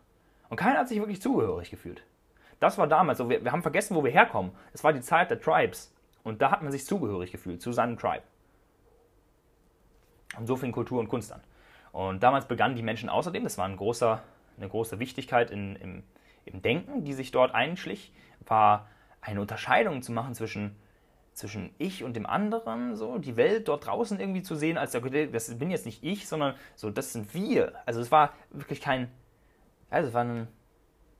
[0.50, 2.04] Und keiner hat sich wirklich zugehörig gefühlt.
[2.60, 3.30] Das war damals so.
[3.30, 4.52] Wir, wir haben vergessen, wo wir herkommen.
[4.74, 5.96] Es war die Zeit der Tribes.
[6.24, 8.24] Und da hat man sich zugehörig gefühlt zu seinem Tribe.
[10.38, 11.40] Und so fing Kultur und Kunst an.
[11.94, 14.22] Und damals begannen die Menschen außerdem, das war ein großer,
[14.58, 16.04] eine große Wichtigkeit in, im,
[16.44, 18.12] im Denken, die sich dort einschlich,
[18.46, 18.90] war
[19.22, 20.76] eine Unterscheidung zu machen zwischen,
[21.40, 25.58] zwischen ich und dem anderen, so die Welt dort draußen irgendwie zu sehen, als das
[25.58, 27.74] bin jetzt nicht ich, sondern so, das sind wir.
[27.86, 29.10] Also es war wirklich kein,
[29.90, 30.48] also es war ein,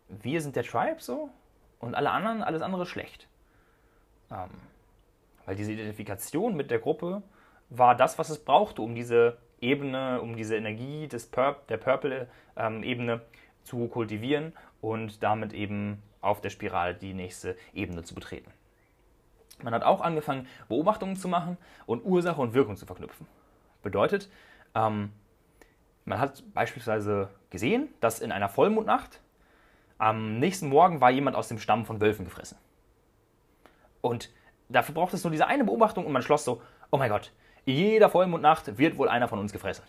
[0.10, 1.30] wir sind der Tribe so
[1.80, 3.28] und alle anderen, alles andere schlecht.
[4.30, 4.50] Ähm,
[5.46, 7.24] weil diese Identifikation mit der Gruppe
[7.70, 13.14] war das, was es brauchte, um diese Ebene, um diese Energie des Pur der Purple-Ebene
[13.14, 13.22] ähm,
[13.64, 18.52] zu kultivieren und damit eben auf der Spirale die nächste Ebene zu betreten.
[19.64, 23.28] Man hat auch angefangen, Beobachtungen zu machen und Ursache und Wirkung zu verknüpfen.
[23.84, 24.30] Bedeutet,
[24.76, 25.12] ähm,
[26.06, 29.22] man hat beispielsweise gesehen, dass in einer Vollmondnacht
[29.98, 32.58] am nächsten Morgen war jemand aus dem Stamm von Wölfen gefressen.
[34.02, 34.32] Und
[34.70, 37.34] dafür braucht es nur diese eine Beobachtung und man schloss so, oh mein Gott,
[37.66, 39.84] jeder Vollmondnacht wird wohl einer von uns gefressen.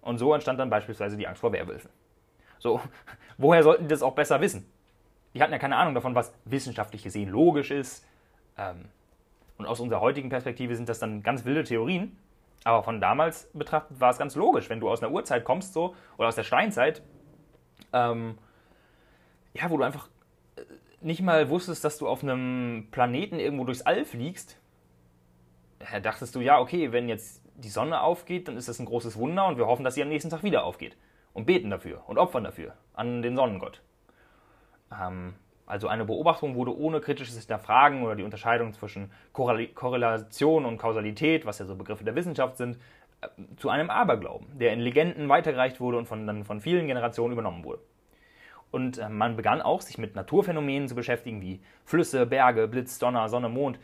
[0.00, 1.90] Und so entstand dann beispielsweise die Angst vor Werwölfen.
[2.58, 2.80] So,
[3.38, 4.70] woher sollten die das auch besser wissen?
[5.34, 8.06] Die hatten ja keine Ahnung davon, was wissenschaftlich gesehen logisch ist.
[8.58, 8.86] Ähm,
[9.58, 12.16] und aus unserer heutigen Perspektive sind das dann ganz wilde Theorien.
[12.64, 15.94] Aber von damals betrachtet war es ganz logisch, wenn du aus einer Urzeit kommst, so,
[16.18, 17.02] oder aus der Steinzeit,
[17.92, 18.38] ähm,
[19.54, 20.08] ja, wo du einfach
[20.56, 20.62] äh,
[21.00, 24.58] nicht mal wusstest, dass du auf einem Planeten irgendwo durchs All fliegst,
[25.78, 29.16] da dachtest du, ja, okay, wenn jetzt die Sonne aufgeht, dann ist das ein großes
[29.16, 30.96] Wunder und wir hoffen, dass sie am nächsten Tag wieder aufgeht.
[31.32, 33.82] Und beten dafür und opfern dafür an den Sonnengott.
[34.90, 35.34] Ähm,
[35.66, 41.58] also eine Beobachtung wurde ohne kritisches Hinterfragen oder die Unterscheidung zwischen Korrelation und Kausalität, was
[41.58, 42.78] ja so Begriffe der Wissenschaft sind,
[43.20, 47.32] äh, zu einem Aberglauben, der in Legenden weitergereicht wurde und von, dann von vielen Generationen
[47.32, 47.82] übernommen wurde.
[48.70, 53.28] Und äh, man begann auch, sich mit Naturphänomenen zu beschäftigen, wie Flüsse, Berge, Blitz, Donner,
[53.28, 53.78] Sonne, Mond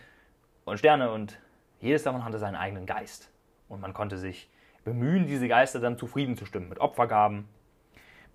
[0.65, 1.11] und Sterne.
[1.11, 1.39] Und
[1.81, 3.31] jedes davon hatte seinen eigenen Geist.
[3.69, 4.49] Und man konnte sich
[4.85, 7.49] bemühen, diese Geister dann zufrieden zu stimmen mit Opfergaben.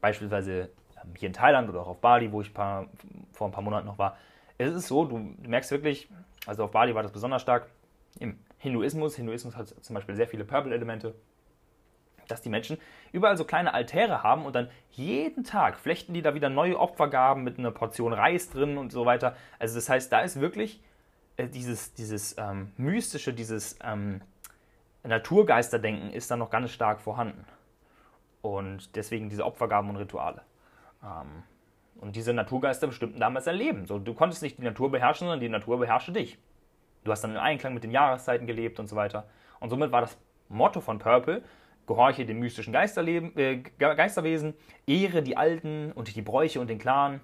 [0.02, 0.70] Beispielsweise
[1.18, 2.88] hier in Thailand oder auch auf Bali, wo ich paar,
[3.32, 4.18] vor ein paar Monaten noch war.
[4.58, 6.10] Es ist so, du merkst wirklich,
[6.46, 7.68] also auf Bali war das besonders stark,
[8.20, 11.14] im Hinduismus, Hinduismus hat zum Beispiel sehr viele Purple-Elemente,
[12.28, 12.78] dass die Menschen
[13.12, 17.44] überall so kleine Altäre haben und dann jeden Tag flechten die da wieder neue Opfergaben
[17.44, 19.36] mit einer Portion Reis drin und so weiter.
[19.60, 20.82] Also das heißt, da ist wirklich
[21.38, 24.22] äh, dieses, dieses ähm, mystische, dieses ähm,
[25.04, 27.46] Naturgeisterdenken ist da noch ganz stark vorhanden.
[28.42, 30.42] Und deswegen diese Opfergaben und Rituale.
[31.04, 31.44] Ähm,
[32.00, 33.86] und diese Naturgeister bestimmten damals dein Leben.
[33.86, 36.38] So, du konntest nicht die Natur beherrschen, sondern die Natur beherrschte dich.
[37.04, 39.28] Du hast dann im Einklang mit den Jahreszeiten gelebt und so weiter.
[39.60, 40.18] Und somit war das
[40.50, 41.42] Motto von Purple,
[41.88, 44.54] gehorche dem mystischen Geisterleben, äh, Geisterwesen,
[44.86, 47.22] ehre die Alten und die Bräuche und den Clan,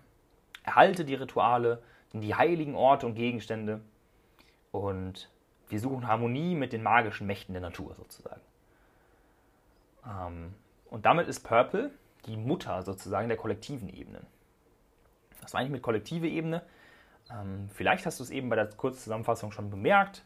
[0.63, 1.83] erhalte die Rituale,
[2.13, 3.81] die heiligen Orte und Gegenstände
[4.71, 5.29] und
[5.69, 8.41] wir suchen Harmonie mit den magischen Mächten der Natur sozusagen.
[10.05, 10.53] Ähm,
[10.89, 11.91] und damit ist Purple
[12.25, 14.25] die Mutter sozusagen der kollektiven Ebenen.
[15.41, 16.63] Was meine ich mit kollektive Ebene?
[17.31, 20.23] Ähm, vielleicht hast du es eben bei der Kurzzusammenfassung schon bemerkt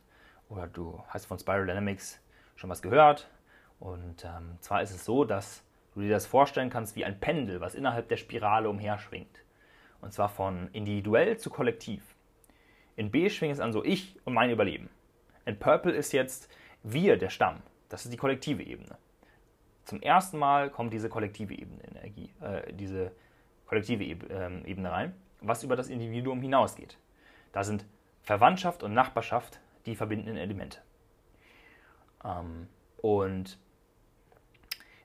[0.50, 2.20] oder du hast von Spiral Dynamics
[2.56, 3.30] schon was gehört.
[3.80, 7.62] Und ähm, zwar ist es so, dass du dir das vorstellen kannst wie ein Pendel,
[7.62, 9.44] was innerhalb der Spirale umherschwingt.
[10.02, 12.16] Und zwar von individuell zu kollektiv.
[12.96, 14.90] In B schwingt es an so ich und mein Überleben.
[15.46, 16.50] In Purple ist jetzt
[16.84, 17.62] wir der Stamm.
[17.90, 18.98] Das ist die kollektive Ebene.
[19.88, 23.14] Zum ersten Mal kommt diese kollektive Ebene Energie, äh, diese
[23.68, 26.98] kollektive ähm, Ebene rein, was über das Individuum hinausgeht.
[27.54, 27.86] Da sind
[28.22, 30.80] Verwandtschaft und Nachbarschaft die verbindenden Elemente.
[32.22, 33.58] Ähm, und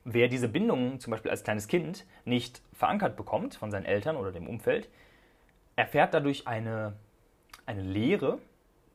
[0.03, 4.33] wer diese Bindungen zum Beispiel als kleines Kind nicht verankert bekommt von seinen Eltern oder
[4.33, 4.88] dem Umfeld,
[5.77, 6.95] erfährt dadurch eine,
[7.66, 8.40] eine Lehre,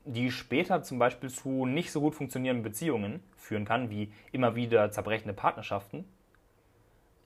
[0.08, 4.90] die später zum Beispiel zu nicht so gut funktionierenden Beziehungen führen kann, wie immer wieder
[4.90, 6.06] zerbrechende Partnerschaften,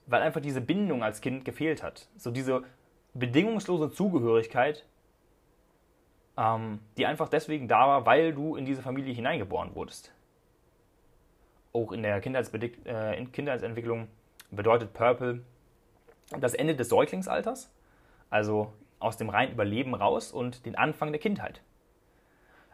[0.07, 2.09] weil einfach diese Bindung als Kind gefehlt hat.
[2.17, 2.63] So diese
[3.13, 4.85] bedingungslose Zugehörigkeit,
[6.37, 10.11] ähm, die einfach deswegen da war, weil du in diese Familie hineingeboren wurdest.
[11.73, 14.07] Auch in der äh, in Kindheitsentwicklung
[14.49, 15.43] bedeutet Purple
[16.39, 17.71] das Ende des Säuglingsalters,
[18.29, 21.61] also aus dem reinen Überleben raus und den Anfang der Kindheit.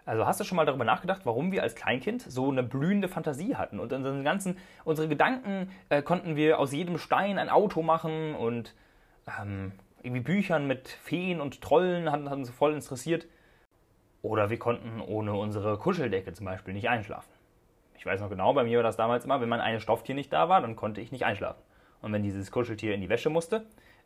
[0.08, 3.58] Also hast du schon mal darüber nachgedacht, warum wir als Kleinkind so eine blühende Fantasie
[3.58, 8.34] hatten und unseren ganzen, unsere Gedanken äh, konnten wir aus jedem Stein ein Auto machen
[8.34, 8.74] und
[9.28, 13.28] ähm, irgendwie Büchern mit Feen und Trollen hatten, hatten uns voll interessiert.
[14.22, 17.30] Oder wir konnten ohne unsere Kuscheldecke zum Beispiel nicht einschlafen.
[17.98, 20.32] Ich weiß noch genau, bei mir war das damals immer, wenn mein eines Stofftier nicht
[20.32, 21.62] da war, dann konnte ich nicht einschlafen.
[22.02, 23.66] Und wenn dieses Kuscheltier in die Wäsche musste,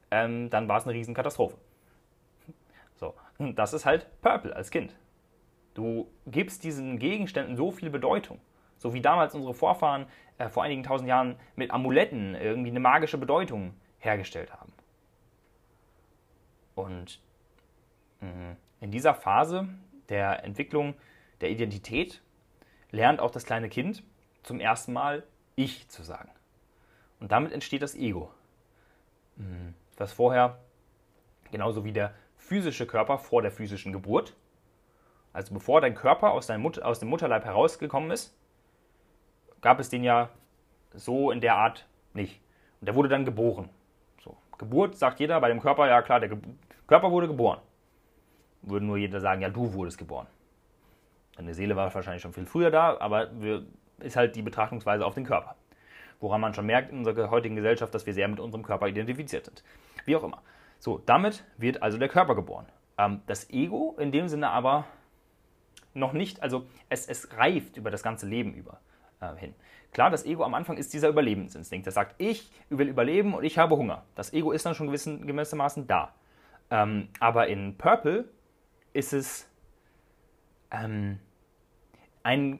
[0.10, 1.58] ähm, dann war es eine Riesenkatastrophe.
[2.96, 4.96] So, das ist halt Purple als Kind.
[5.74, 8.40] Du gibst diesen Gegenständen so viel Bedeutung.
[8.78, 10.08] So wie damals unsere Vorfahren
[10.38, 14.74] äh, vor einigen tausend Jahren mit Amuletten irgendwie eine magische Bedeutung hergestellt haben.
[16.76, 17.22] Und
[18.22, 19.70] mh, in dieser Phase
[20.10, 20.96] der Entwicklung
[21.42, 22.22] der Identität
[22.92, 24.04] lernt auch das kleine Kind
[24.44, 25.24] zum ersten Mal
[25.56, 26.32] Ich zu sagen.
[27.20, 28.32] Und damit entsteht das Ego.
[29.98, 30.60] Was vorher,
[31.52, 34.36] genauso wie der physische Körper vor der physischen Geburt,
[35.34, 38.36] also bevor dein Körper aus, Mut aus dem Mutterleib herausgekommen ist,
[39.62, 40.30] gab es den ja
[40.94, 42.41] so in der Art nicht.
[42.80, 43.70] Und der wurde dann geboren.
[44.24, 44.36] So.
[44.58, 46.38] Geburt sagt jeder bei dem Körper, ja klar, der Ge
[46.88, 47.60] Körper wurde geboren.
[48.63, 50.28] Würde nur jeder sagen, ja, du wurdest geboren.
[51.38, 53.65] Deine Seele war wahrscheinlich schon viel früher da, aber wir,
[54.00, 55.56] ist halt die Betrachtungsweise auf den Körper.
[56.20, 59.46] Woran man schon merkt in unserer heutigen Gesellschaft, dass wir sehr mit unserem Körper identifiziert
[59.46, 59.63] sind.
[60.06, 60.41] Wie auch immer.
[60.80, 62.65] So, damit wird also der Körper geboren.
[62.98, 64.86] Ähm, das Ego in dem Sinne aber
[65.93, 68.80] noch nicht, also es, es reift über das ganze Leben über
[69.19, 69.54] äh, hin.
[69.93, 71.86] Klar, das Ego am Anfang ist dieser Überlebensinstinkt.
[71.86, 74.06] Das sagt, ich will überleben und ich habe Hunger.
[74.15, 76.13] Das Ego ist dann schon gewissen, gewissermaßen da.
[76.69, 78.25] Ähm, aber in Purple
[78.93, 79.49] ist es
[80.71, 81.19] ähm,
[82.23, 82.60] ein,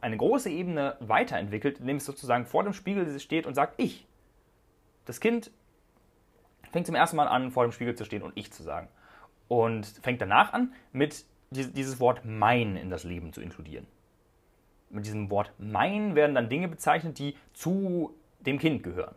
[0.00, 4.06] eine große Ebene weiterentwickelt, indem es sozusagen vor dem Spiegel steht und sagt, ich.
[5.04, 5.50] Das Kind
[6.70, 8.88] fängt zum ersten Mal an, vor dem Spiegel zu stehen und ich zu sagen.
[9.48, 13.86] Und fängt danach an, mit dieses Wort mein in das Leben zu inkludieren.
[14.88, 19.14] Mit diesem Wort mein werden dann Dinge bezeichnet, die zu dem Kind gehören.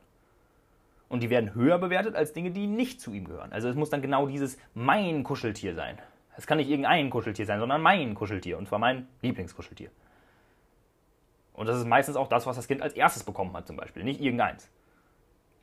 [1.09, 3.53] Und die werden höher bewertet als Dinge, die nicht zu ihm gehören.
[3.53, 5.99] Also es muss dann genau dieses mein Kuscheltier sein.
[6.35, 8.57] Es kann nicht irgendein Kuscheltier sein, sondern mein Kuscheltier.
[8.57, 9.91] Und zwar mein Lieblingskuscheltier.
[11.53, 14.03] Und das ist meistens auch das, was das Kind als erstes bekommen hat, zum Beispiel.
[14.03, 14.69] Nicht irgendeins.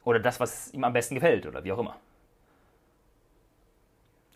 [0.04, 1.96] Oder das, was ihm am besten gefällt, oder wie auch immer.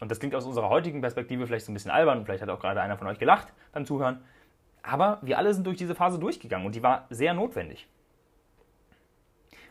[0.04, 2.60] Und das klingt aus unserer heutigen Perspektive vielleicht so ein bisschen albern, vielleicht hat auch
[2.60, 4.22] gerade einer von euch gelacht beim Zuhören.
[4.82, 7.88] Aber wir alle sind durch diese Phase durchgegangen und die war sehr notwendig.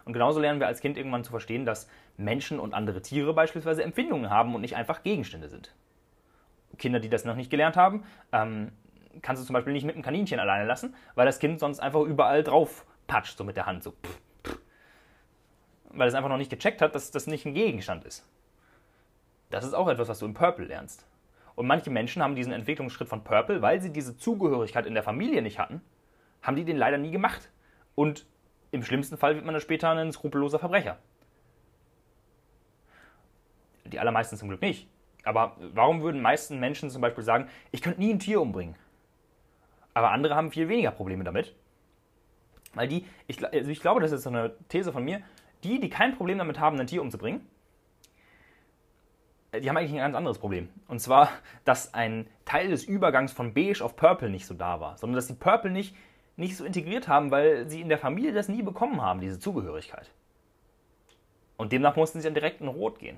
[0.06, 3.84] Und genauso lernen wir als Kind irgendwann zu verstehen, dass Menschen und andere Tiere beispielsweise
[3.84, 5.76] Empfindungen haben und nicht einfach Gegenstände sind.
[6.80, 8.72] Kinder, die das noch nicht gelernt haben, ähm,
[9.22, 12.02] kannst du zum Beispiel nicht mit einem Kaninchen alleine lassen, weil das Kind sonst einfach
[12.02, 13.92] überall drauf patscht, so mit der Hand, so.
[13.92, 14.60] Pff, pff.
[15.92, 18.26] Weil es einfach noch nicht gecheckt hat, dass das nicht ein Gegenstand ist.
[19.54, 21.06] Das ist auch etwas, was du im Purple lernst.
[21.54, 25.44] Und manche Menschen haben diesen Entwicklungsschritt von Purple, weil sie diese Zugehörigkeit in der Familie
[25.44, 25.82] nicht hatten,
[26.42, 27.52] haben die den leider nie gemacht.
[27.94, 28.26] Und
[28.72, 30.98] im schlimmsten Fall wird man dann später ein skrupelloser Verbrecher.
[33.86, 34.88] Die allermeisten zum Glück nicht.
[35.24, 38.76] Aber warum würden meisten Menschen zum Beispiel sagen, ich könnte nie ein Tier umbringen?
[39.94, 41.54] Aber andere haben viel weniger Probleme damit.
[42.74, 45.22] Weil die, ich, also ich glaube, das ist so eine These von mir,
[45.64, 47.48] die, die kein Problem damit haben, ein Tier umzubringen,
[49.62, 50.70] die haben eigentlich ein ganz anderes Problem.
[50.88, 51.30] Und zwar,
[51.64, 55.28] dass ein Teil des Übergangs von Beige auf Purple nicht so da war, sondern dass
[55.28, 55.96] die Purple nicht
[56.36, 60.10] nicht so integriert haben, weil sie in der Familie das nie bekommen haben, diese Zugehörigkeit.
[61.58, 63.18] Und demnach mussten sie dann direkt in Rot gehen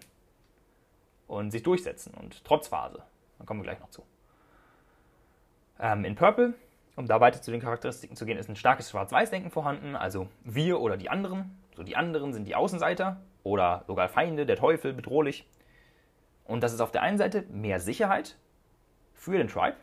[1.28, 3.02] und sich durchsetzen und trotz Phase.
[3.39, 4.04] Da kommen wir gleich noch zu.
[5.80, 6.54] Ähm, in Purple,
[6.95, 10.82] um da weiter zu den Charakteristiken zu gehen, ist ein starkes Schwarz-Weiß-Denken vorhanden, also wir
[10.82, 11.58] oder die anderen.
[11.76, 15.48] So die anderen sind die Außenseiter oder sogar Feinde, der Teufel, bedrohlich.
[16.45, 18.38] Und das ist auf der einen Seite mehr Sicherheit
[19.13, 19.77] für den Tribe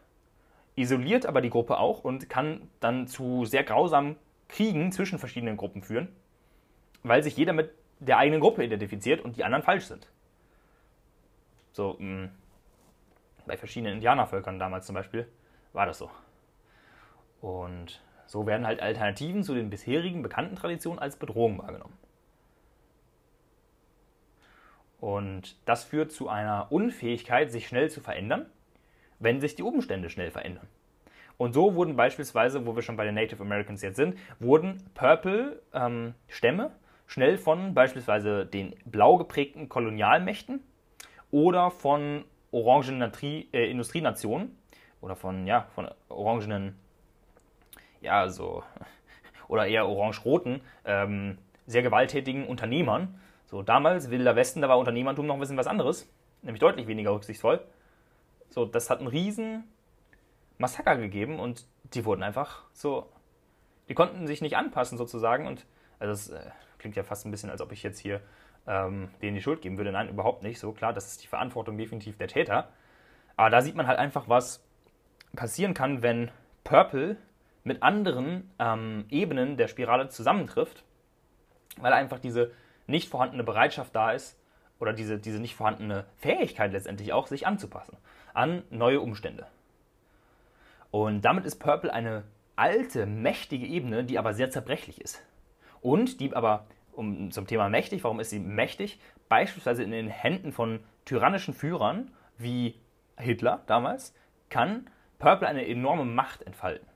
[0.77, 4.17] isoliert aber die Gruppe auch und kann dann zu sehr grausamen
[4.49, 6.09] Kriegen zwischen verschiedenen Gruppen führen,
[7.03, 10.11] weil sich jeder mit der eigenen Gruppe identifiziert und die anderen falsch sind.
[11.73, 12.31] So, mh, mm,
[13.47, 15.27] bei verschiedenen Indianervölkern damals zum Beispiel
[15.73, 16.11] war das so.
[17.41, 21.97] Und so werden halt Alternativen zu den bisherigen bekannten Traditionen als Bedrohung wahrgenommen.
[25.03, 28.47] Und das führt zu einer Unfähigkeit, sich schnell zu verändern
[29.23, 30.67] wenn sich die Umstände schnell verändern.
[31.39, 36.65] Und so wurden beispielsweise, wo wir schon bei den Native Americans jetzt sind, wurden Purple-Stämme
[36.65, 36.71] ähm,
[37.07, 40.61] schnell von beispielsweise den blau geprägten Kolonialmächten
[41.31, 44.57] oder von orangenen äh, Industrienationen
[45.01, 46.77] oder von, ja, von orangenen,
[48.03, 48.63] ja, so,
[49.49, 53.19] oder eher orange-roten, ähm, sehr gewalttätigen Unternehmern.
[53.53, 56.11] So damals, Wilder Westen, da war Unternehmertum noch ein bisschen was anderes,
[56.41, 57.61] nämlich deutlich weniger rücksichtsvoll.
[58.49, 59.65] So, das hat einen riesen
[60.57, 63.13] Massaker gegeben und die wurden einfach so,
[63.91, 65.67] die konnten sich nicht anpassen sozusagen und
[65.99, 68.23] also das äh, klingt ja fast ein bisschen, als ob ich jetzt hier
[68.67, 69.93] ähm, denen die Schuld geben würde.
[69.93, 70.59] Nein, überhaupt nicht.
[70.59, 72.71] So klar, das ist die Verantwortung definitiv der Täter.
[73.37, 74.65] Aber da sieht man halt einfach, was
[75.37, 76.31] passieren kann, wenn
[76.65, 77.19] Purple
[77.65, 80.85] mit anderen ähm, Ebenen der Spirale zusammentrifft,
[81.77, 82.51] weil einfach diese
[82.87, 84.39] nicht vorhandene Bereitschaft da ist
[84.79, 87.97] oder diese, diese nicht vorhandene Fähigkeit letztendlich auch, sich anzupassen
[88.35, 89.47] an neue Umstände.
[90.91, 92.25] Und damit ist Purple eine
[92.57, 95.25] alte, mächtige Ebene, die aber sehr zerbrechlich ist.
[95.81, 99.01] Und die aber, um, zum Thema mächtig, warum ist sie mächtig?
[99.29, 102.75] Beispielsweise in den Händen von tyrannischen Führern wie
[103.17, 104.15] Hitler damals,
[104.51, 106.87] kann Purple eine enorme Macht entfalten.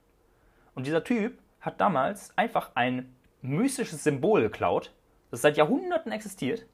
[0.74, 4.92] Und dieser Typ hat damals einfach ein mystisches Symbol geklaut,
[5.36, 6.66] das seit Jahrhunderten existiert.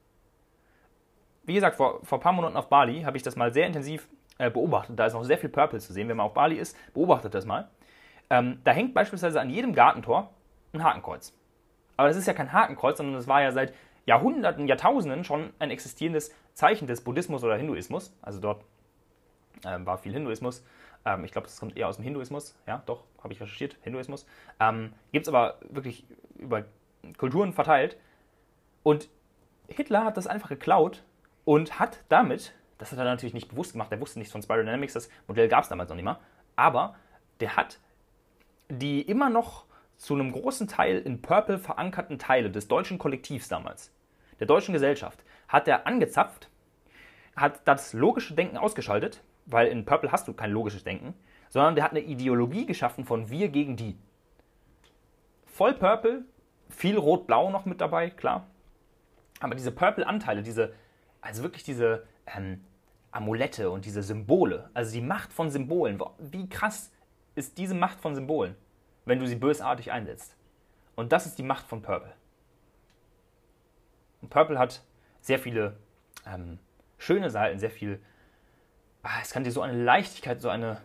[1.43, 4.07] Wie gesagt, vor, vor ein paar Monaten auf Bali habe ich das mal sehr intensiv
[4.37, 4.97] äh, beobachtet.
[4.97, 6.07] Da ist noch sehr viel Purple zu sehen.
[6.07, 7.69] Wenn man auf Bali ist, beobachtet das mal.
[8.29, 10.33] Ähm, da hängt beispielsweise an jedem Gartentor
[10.71, 11.33] ein Hakenkreuz.
[11.97, 13.73] Aber das ist ja kein Hakenkreuz, sondern das war ja seit
[14.05, 18.15] Jahrhunderten, Jahrtausenden schon ein existierendes Zeichen des Buddhismus oder Hinduismus.
[18.21, 18.63] Also dort
[19.65, 20.65] ähm, war viel Hinduismus.
[21.05, 22.55] Ähm, ich glaube, das kommt eher aus dem Hinduismus.
[22.65, 24.25] Ja, doch, habe ich recherchiert, Hinduismus.
[24.59, 26.05] Ähm, Gibt es aber wirklich
[26.37, 26.63] über
[27.17, 27.97] Kulturen verteilt.
[28.83, 29.09] Und
[29.67, 31.03] Hitler hat das einfach geklaut
[31.45, 33.91] und hat damit das hat er natürlich nicht bewusst gemacht.
[33.91, 34.91] Er wusste nichts von Spiral Dynamics.
[34.91, 36.19] Das Modell gab es damals noch nicht mal.
[36.57, 36.95] Aber
[37.39, 37.79] der hat
[38.69, 39.65] die immer noch
[39.95, 43.93] zu einem großen Teil in Purple verankerten Teile des deutschen Kollektivs damals,
[44.39, 46.49] der deutschen Gesellschaft, hat er angezapft,
[47.37, 51.13] hat das logische Denken ausgeschaltet, weil in Purple hast du kein logisches Denken,
[51.49, 53.97] sondern der hat eine Ideologie geschaffen von wir gegen die.
[55.45, 56.25] Voll Purple,
[56.69, 58.47] viel Rot-Blau noch mit dabei, klar.
[59.43, 60.73] Aber diese Purple-Anteile, diese,
[61.19, 62.63] also wirklich diese ähm,
[63.11, 66.01] Amulette und diese Symbole, also die Macht von Symbolen.
[66.17, 66.93] Wie krass
[67.35, 68.55] ist diese Macht von Symbolen,
[69.03, 70.37] wenn du sie bösartig einsetzt?
[70.95, 72.13] Und das ist die Macht von Purple.
[74.21, 74.81] Und Purple hat
[75.19, 75.75] sehr viele
[76.25, 76.57] ähm,
[76.97, 78.01] schöne Seiten, sehr viel.
[79.01, 80.79] Ah, es kann dir so eine Leichtigkeit, so eine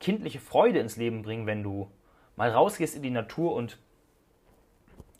[0.00, 1.90] kindliche Freude ins Leben bringen, wenn du
[2.36, 3.78] mal rausgehst in die Natur und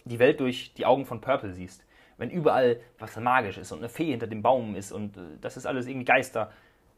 [0.04, 1.87] die Welt durch die Augen von Purple siehst.
[2.18, 5.56] Wenn überall was magisch ist und eine Fee hinter dem Baum ist und äh, das
[5.56, 6.52] ist alles irgendwie Geister.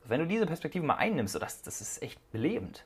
[0.04, 2.84] Wenn du diese Perspektive mal einnimmst, so das, das ist echt belebend.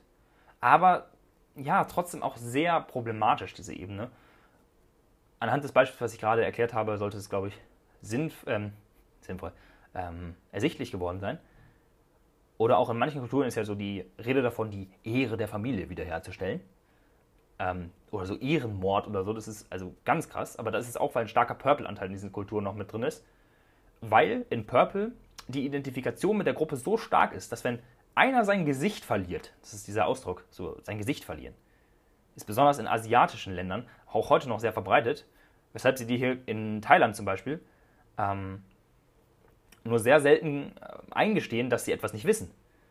[0.60, 1.08] Aber
[1.56, 4.10] ja, trotzdem auch sehr problematisch, diese Ebene.
[5.38, 7.60] Anhand des Beispiels, was ich gerade erklärt habe, sollte es, glaube ich,
[8.02, 8.72] sinnf ähm,
[9.20, 9.52] sinnvoll,
[9.94, 11.38] ähm, ersichtlich geworden sein.
[12.56, 15.88] Oder auch in manchen Kulturen ist ja so die Rede davon, die Ehre der Familie
[15.88, 16.60] wiederherzustellen.
[17.58, 21.14] Ähm, oder so Ehrenmord oder so, das ist also ganz krass, aber das ist auch,
[21.14, 23.24] weil ein starker Purple-Anteil in diesen Kulturen noch mit drin ist.
[24.00, 25.12] Weil in Purple
[25.48, 27.80] die Identifikation mit der Gruppe so stark ist, dass wenn
[28.14, 31.54] einer sein Gesicht verliert, das ist dieser Ausdruck, so sein Gesicht verlieren,
[32.36, 35.26] ist besonders in asiatischen Ländern auch heute noch sehr verbreitet,
[35.72, 37.60] weshalb sie die hier in Thailand zum Beispiel
[38.18, 38.62] ähm,
[39.84, 42.50] nur sehr selten äh, eingestehen, dass sie etwas nicht wissen.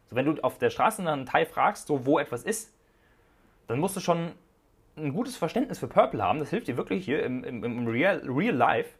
[0.09, 2.73] So, wenn du auf der Straße nach einem Thai fragst, so wo etwas ist,
[3.67, 4.33] dann musst du schon
[4.95, 6.39] ein gutes Verständnis für Purple haben.
[6.39, 8.97] Das hilft dir wirklich hier im, im, im Real, Real Life,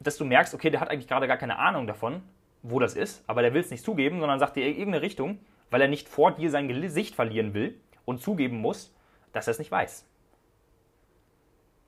[0.00, 2.22] dass du merkst, okay, der hat eigentlich gerade gar keine Ahnung davon,
[2.62, 5.38] wo das ist, aber der will es nicht zugeben, sondern sagt dir irgendeine Richtung,
[5.70, 8.94] weil er nicht vor dir sein Gesicht verlieren will und zugeben muss,
[9.32, 10.06] dass er es nicht weiß.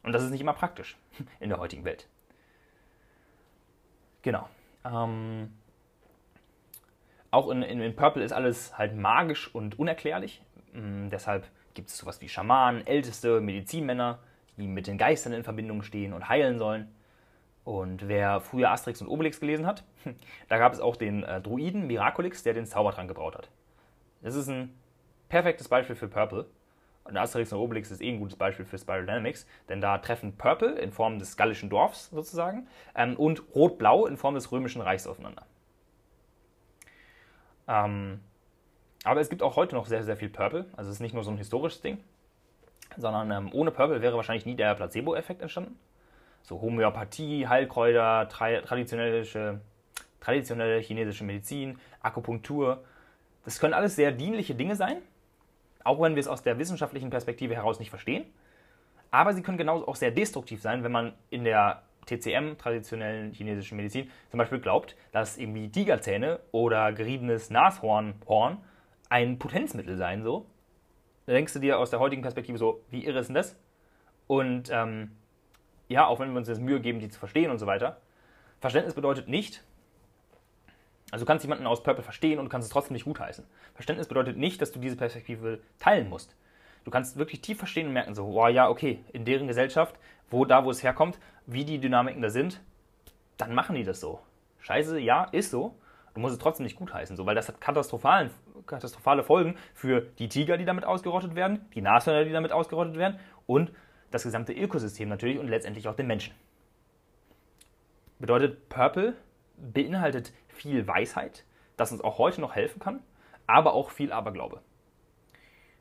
[0.03, 0.97] Und das ist nicht immer praktisch
[1.41, 2.09] in der heutigen Welt.
[4.23, 4.49] Genau.
[4.85, 5.53] Ähm,
[7.31, 10.43] auch in, in, in, Purple ist alles halt magisch und unerklärlich.
[10.75, 14.19] Ähm, deshalb gibt es sowas wie Schamanen, älteste Medizinmänner,
[14.57, 16.95] die mit den Geistern in Verbindung stehen und heilen sollen.
[17.65, 19.85] Und wer früher Asterix und Obelix gelesen hat,
[20.49, 23.51] da gab es auch den äh, Druiden Miraculix, der den Zaubertrank gebraut hat.
[24.21, 24.75] Das ist ein
[25.29, 26.47] perfektes Beispiel für Purple.
[27.05, 30.37] Und Asterix und Obelix ist eh ein gutes Beispiel für Spiral Dynamics, denn da treffen
[30.37, 35.07] Purple in Form des gallischen Dorfs sozusagen ähm, und Rot-Blau in Form des römischen Reichs
[35.09, 35.45] aufeinander.
[37.67, 38.21] Ähm,
[39.05, 40.67] aber es gibt auch heute noch sehr, sehr viel Purple.
[40.77, 41.99] Also es ist nicht nur so ein historisches Ding,
[42.97, 45.79] sondern ähm, ohne Purple wäre wahrscheinlich nie der Placebo-Effekt entstanden.
[46.43, 49.61] So Homöopathie, Heilkräuter, tra traditionelle,
[50.21, 52.85] traditionelle chinesische Medizin, Akupunktur.
[53.45, 54.99] Das können alles sehr dienliche Dinge sein,
[55.85, 58.25] auch wenn wir es aus der wissenschaftlichen Perspektive heraus nicht verstehen.
[59.11, 63.77] Aber sie können genauso auch sehr destruktiv sein, wenn man in der TCM, traditionellen chinesischen
[63.77, 68.59] Medizin, zum Beispiel glaubt, dass irgendwie Tigerzähne oder geriebenes Nashornhorn
[69.13, 70.47] ein Potenzmittel seien, so.
[71.27, 73.57] Da denkst du dir aus der heutigen Perspektive so, wie irre ist denn das?
[74.27, 75.13] Und ähm,
[75.89, 78.01] ja, auch wenn wir uns jetzt Mühe geben, die zu verstehen und so weiter.
[78.61, 79.63] Verständnis bedeutet nicht,
[81.11, 83.45] also du kannst jemanden aus Purple verstehen und kannst es trotzdem nicht gutheißen.
[83.75, 86.35] Verständnis bedeutet nicht, dass du diese Perspektive teilen musst.
[86.85, 89.95] Du kannst wirklich tief verstehen und merken, so, wow, ja, okay, in deren Gesellschaft,
[90.31, 92.63] wo da, wo es herkommt, wie die Dynamiken da sind,
[93.37, 94.21] dann machen die das so.
[94.61, 95.75] Scheiße, ja, ist so.
[96.15, 100.59] Du musst es trotzdem nicht gutheißen, so, weil das hat katastrophale Folgen für die Tiger,
[100.59, 103.73] die damit ausgerottet werden, die Nashörner, die damit ausgerottet werden und
[104.11, 106.35] das gesamte Ökosystem natürlich und letztendlich auch den Menschen.
[108.19, 109.15] Bedeutet, Purple
[109.57, 111.45] beinhaltet viel Weisheit,
[111.77, 113.01] das uns auch heute noch helfen kann,
[113.47, 114.61] aber auch viel Aberglaube.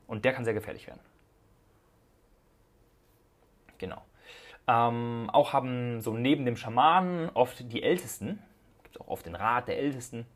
[0.06, 1.00] Und der kann sehr gefährlich werden.
[3.78, 4.02] Genau.
[4.66, 8.42] Ähm, auch haben so neben dem Schamanen oft die Ältesten,
[9.02, 10.26] auch oft den Rat der Ältesten.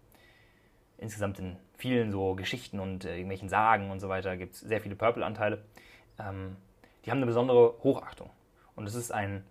[0.99, 4.81] Insgesamt in vielen so Geschichten und äh, irgendwelchen Sagen und so weiter gibt es sehr
[4.81, 5.63] viele Purple-Anteile.
[6.19, 6.57] Ähm,
[7.05, 8.31] die haben eine besondere Hochachtung.
[8.75, 9.45] Und es ist ein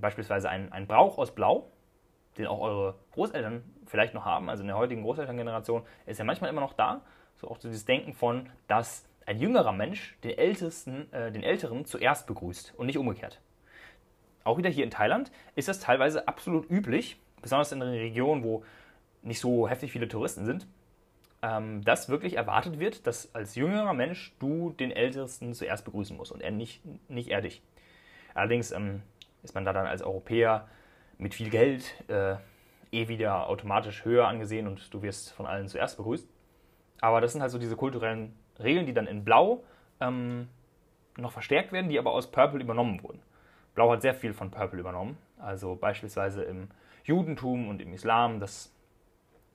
[0.00, 1.70] beispielsweise ein, ein Brauch aus Blau,
[2.38, 6.50] den auch eure Großeltern vielleicht noch haben, also in der heutigen Großelterngeneration, ist ja manchmal
[6.50, 7.02] immer noch da.
[7.36, 12.26] So auch dieses Denken von, dass ein jüngerer Mensch den Ältesten, äh, den Älteren zuerst
[12.26, 13.40] begrüßt und nicht umgekehrt.
[14.44, 18.64] Auch wieder hier in Thailand ist das teilweise absolut üblich, besonders in Regionen, wo
[19.22, 20.66] nicht so heftig viele Touristen sind,
[21.42, 26.32] ähm, dass wirklich erwartet wird, dass als jüngerer Mensch du den Ältesten zuerst begrüßen musst
[26.32, 27.62] und er nicht, nicht er dich.
[28.34, 29.02] Allerdings ähm,
[29.42, 30.68] ist man da dann als Europäer
[31.18, 32.36] mit viel Geld äh,
[32.92, 36.28] eh wieder automatisch höher angesehen und du wirst von allen zuerst begrüßt.
[37.00, 39.64] Aber das sind halt so diese kulturellen Regeln, die dann in Blau
[40.00, 40.48] ähm,
[41.16, 43.20] noch verstärkt werden, die aber aus Purple übernommen wurden.
[43.74, 45.16] Blau hat sehr viel von Purple übernommen.
[45.38, 46.68] Also beispielsweise im
[47.04, 48.72] Judentum und im Islam das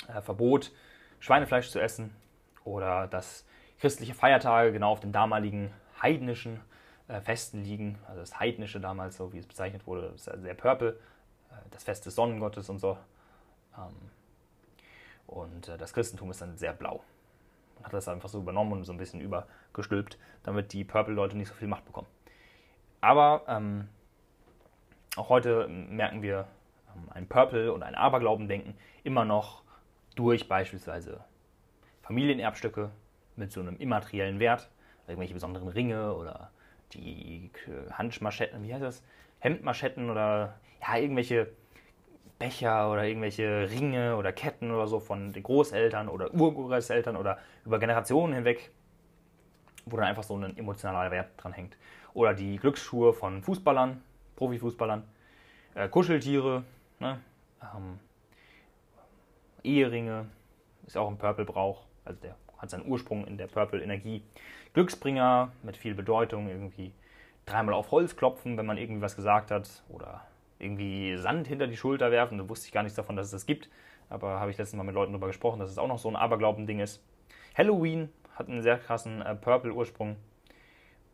[0.08, 0.72] äh, Verbot,
[1.20, 2.16] Schweinefleisch zu essen
[2.64, 3.46] oder dass
[3.80, 5.72] christliche Feiertage genau auf den damaligen
[6.02, 6.60] heidnischen
[7.08, 7.98] äh, Festen liegen.
[8.08, 11.00] Also das heidnische damals, so wie es bezeichnet wurde, ist sehr Purple
[11.72, 12.98] das Fest des Sonnengottes und so.
[13.78, 14.12] Ähm,
[15.28, 17.04] und äh, das Christentum ist dann sehr blau.
[17.76, 21.50] Man hat das einfach so übernommen und so ein bisschen übergestülpt, damit die Purple-Leute nicht
[21.50, 22.08] so viel Macht bekommen.
[23.02, 23.88] Aber ähm,
[25.16, 26.48] auch heute merken wir
[27.12, 29.64] ein Purple- und ein Aberglaubendenken immer noch
[30.16, 31.24] durch beispielsweise
[32.02, 32.90] Familienerbstücke
[33.36, 34.70] mit so einem immateriellen Wert,
[35.08, 36.52] irgendwelche besonderen Ringe oder
[36.94, 37.52] die
[37.92, 39.04] Handmaschetten, wie heißt das?
[39.40, 41.50] Hemdmaschetten oder ja, irgendwelche
[42.40, 47.80] Becher oder irgendwelche Ringe oder Ketten oder so von den Großeltern oder Urgroßeltern oder über
[47.80, 48.72] Generationen hinweg,
[49.86, 51.78] wo dann einfach so ein emotionaler Wert dran hängt.
[52.14, 54.02] Oder die Glücksschuhe von Fußballern,
[54.36, 55.04] Profifußballern,
[55.76, 56.64] äh, Kuscheltiere,
[57.00, 57.20] ne?
[57.62, 58.00] ähm,
[59.64, 60.28] Eheringe,
[60.86, 64.24] ist auch ein Purple-Brauch, also der hat seinen Ursprung in der Purple-Energie.
[64.74, 66.94] Glücksbringer mit viel Bedeutung, irgendwie
[67.46, 70.26] dreimal auf Holz klopfen, wenn man irgendwie was gesagt hat oder
[70.60, 72.38] irgendwie Sand hinter die Schulter werfen.
[72.38, 73.70] Da wusste ich gar nichts davon, dass es das gibt.
[74.10, 76.16] Aber habe ich letztens mal mit Leuten darüber gesprochen, dass es auch noch so ein
[76.16, 77.04] Aberglauben-Ding ist.
[77.56, 80.16] Halloween hat einen sehr krassen äh, Purple-Ursprung.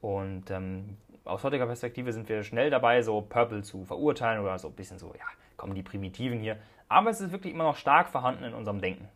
[0.01, 4.67] Und ähm, aus heutiger Perspektive sind wir schnell dabei, so Purple zu verurteilen oder so
[4.67, 6.57] ein bisschen so, ja, kommen die Primitiven hier.
[6.89, 9.07] Aber es ist wirklich immer noch stark vorhanden in unserem Denken.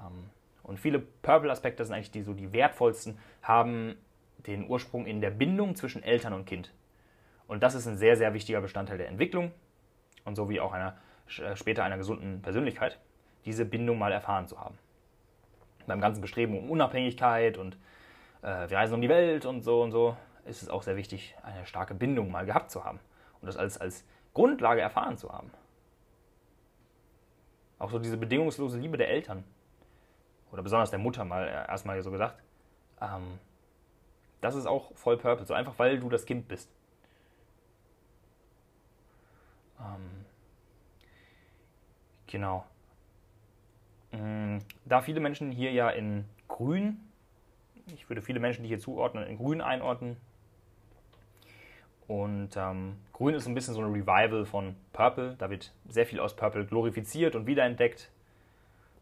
[0.00, 0.30] Ähm,
[0.62, 3.96] und viele Purple-Aspekte sind eigentlich die so die wertvollsten, haben
[4.46, 6.72] den Ursprung in der Bindung zwischen Eltern und Kind.
[7.46, 9.52] Und das ist ein sehr, sehr wichtiger Bestandteil der Entwicklung
[10.24, 10.96] und so wie auch einer,
[11.38, 12.98] äh, später einer gesunden Persönlichkeit,
[13.44, 14.78] diese Bindung mal erfahren zu haben.
[15.86, 17.76] Beim ganzen Bestreben um Unabhängigkeit und
[18.42, 21.34] äh, wir reisen um die Welt und so und so, ist es auch sehr wichtig,
[21.42, 23.00] eine starke Bindung mal gehabt zu haben
[23.40, 25.50] und das als, als Grundlage erfahren zu haben.
[27.78, 29.44] Auch so diese bedingungslose Liebe der Eltern
[30.52, 32.42] oder besonders der Mutter mal äh, erstmal so gesagt,
[33.00, 33.38] ähm,
[34.40, 36.70] das ist auch voll Purpose, so einfach weil du das Kind bist.
[39.80, 40.24] Ähm,
[42.26, 42.64] genau.
[44.12, 47.00] Mm, da viele Menschen hier ja in Grün,
[47.86, 50.16] ich würde viele Menschen, die hier zuordnen, in Grün einordnen.
[52.06, 55.36] Und ähm, Grün ist ein bisschen so ein Revival von Purple.
[55.38, 58.10] Da wird sehr viel aus Purple glorifiziert und wiederentdeckt.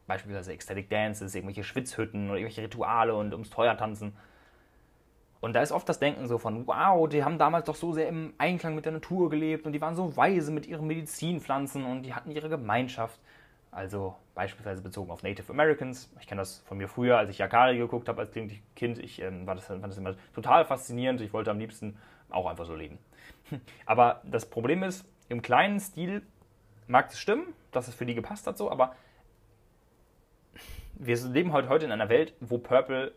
[0.07, 4.15] Beispielsweise Ecstatic Dances, irgendwelche Schwitzhütten oder irgendwelche Rituale und ums Feuer tanzen.
[5.41, 8.07] Und da ist oft das Denken so von, wow, die haben damals doch so sehr
[8.09, 12.05] im Einklang mit der Natur gelebt und die waren so weise mit ihren Medizinpflanzen und
[12.05, 13.19] die hatten ihre Gemeinschaft.
[13.73, 16.13] Also beispielsweise bezogen auf Native Americans.
[16.21, 18.33] Ich kenne das von mir früher, als ich Yakari geguckt habe als
[18.77, 18.99] Kind.
[18.99, 21.21] Ich ähm, war das, fand das immer total faszinierend.
[21.23, 21.97] Ich wollte am liebsten
[22.33, 22.99] auch einfach so leben.
[23.87, 26.23] Aber das Problem ist, im kleinen Stil
[26.87, 28.95] mag es stimmen, dass es für die gepasst hat so, aber
[30.95, 33.13] wir leben heute in einer Welt, wo Purple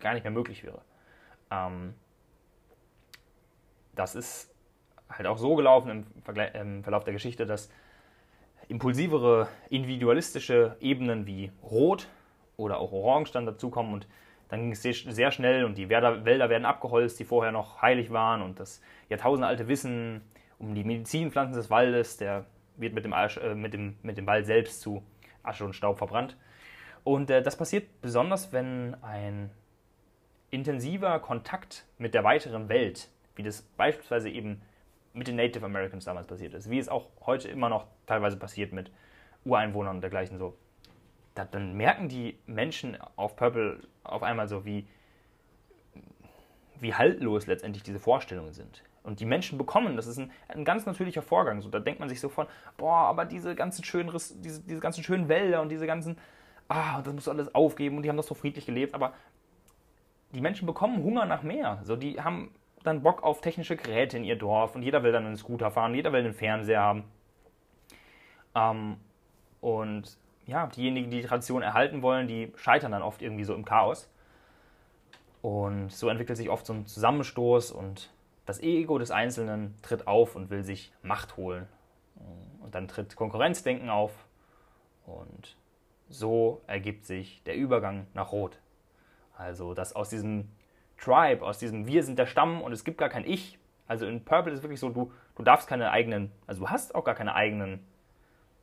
[0.00, 0.80] gar nicht mehr möglich wäre.
[1.50, 1.94] Ähm,
[3.94, 4.52] das ist
[5.08, 6.06] halt auch so gelaufen im,
[6.54, 7.70] im, Verlauf der Geschichte, dass
[8.68, 12.08] impulsivere, individualistische Ebenen wie Rot
[12.56, 14.06] oder auch Orange dann dazukommen und
[14.52, 18.42] dann ging es sehr schnell und die Wälder werden abgeholzt, die vorher noch heilig waren
[18.42, 20.20] und das jahrtausendealte Wissen
[20.58, 22.44] um die Medizinpflanzen des Waldes, der
[22.76, 25.02] wird mit dem, Asch, äh, mit dem, mit dem Wald selbst zu
[25.42, 26.36] Asche und Staub verbrannt.
[27.02, 29.48] Und äh, das passiert besonders, wenn ein
[30.50, 34.60] intensiver Kontakt mit der weiteren Welt, wie das beispielsweise eben
[35.14, 38.74] mit den Native Americans damals passiert ist, wie es auch heute immer noch teilweise passiert
[38.74, 38.90] mit
[39.46, 40.58] Ureinwohnern und dergleichen so,
[41.34, 44.86] dann merken die Menschen auf Purple auf einmal so, wie,
[46.80, 48.82] wie haltlos letztendlich diese Vorstellungen sind.
[49.02, 51.60] Und die Menschen bekommen, das ist ein, ein ganz natürlicher Vorgang.
[51.60, 55.02] So, da denkt man sich so von, boah, aber diese ganzen schönen, diese, diese ganzen
[55.02, 56.16] schönen Wälder und diese ganzen,
[56.68, 58.94] ah, das musst du alles aufgeben und die haben das so friedlich gelebt.
[58.94, 59.12] Aber
[60.32, 61.80] die Menschen bekommen Hunger nach mehr.
[61.82, 62.54] So, die haben
[62.84, 65.94] dann Bock auf technische Geräte in ihr Dorf und jeder will dann einen Scooter fahren,
[65.94, 67.04] jeder will einen Fernseher haben.
[68.54, 68.96] Ähm,
[69.60, 70.16] und
[70.46, 74.08] ja, diejenigen, die die Tradition erhalten wollen, die scheitern dann oft irgendwie so im Chaos.
[75.40, 78.10] Und so entwickelt sich oft so ein Zusammenstoß und
[78.46, 81.66] das Ego des Einzelnen tritt auf und will sich Macht holen.
[82.60, 84.12] Und dann tritt Konkurrenzdenken auf
[85.06, 85.56] und
[86.08, 88.58] so ergibt sich der Übergang nach Rot.
[89.36, 90.48] Also, dass aus diesem
[90.98, 93.58] Tribe, aus diesem Wir sind der Stamm und es gibt gar kein Ich.
[93.88, 97.04] Also in Purple ist wirklich so, du, du darfst keine eigenen, also du hast auch
[97.04, 97.84] gar keine eigenen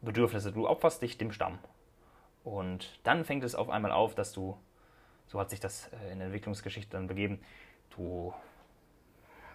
[0.01, 1.59] Bedürfnisse, du opferst dich dem Stamm.
[2.43, 4.57] Und dann fängt es auf einmal auf, dass du,
[5.27, 7.39] so hat sich das äh, in der Entwicklungsgeschichte dann begeben,
[7.95, 8.33] du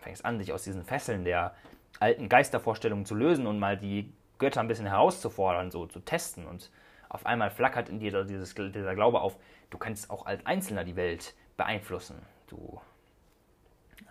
[0.00, 1.54] fängst an, dich aus diesen Fesseln der
[2.00, 6.46] alten Geistervorstellungen zu lösen und mal die Götter ein bisschen herauszufordern, so zu testen.
[6.46, 6.70] Und
[7.08, 9.36] auf einmal flackert in dir dieses, dieser Glaube auf,
[9.70, 12.20] du kannst auch als Einzelner die Welt beeinflussen.
[12.48, 12.80] Du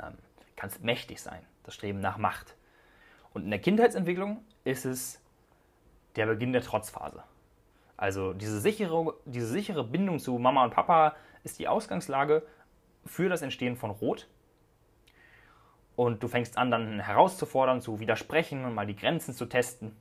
[0.02, 0.18] ähm,
[0.56, 2.56] kannst mächtig sein, das Streben nach Macht.
[3.34, 5.23] Und in der Kindheitsentwicklung ist es
[6.16, 7.24] der Beginn der Trotzphase.
[7.98, 12.44] Also diese sichere, diese sichere Bindung zu Mama und Papa ist die Ausgangslage
[13.06, 14.28] für das Entstehen von Rot.
[15.96, 19.96] Und du fängst an, dann herauszufordern, zu widersprechen und mal die Grenzen zu testen.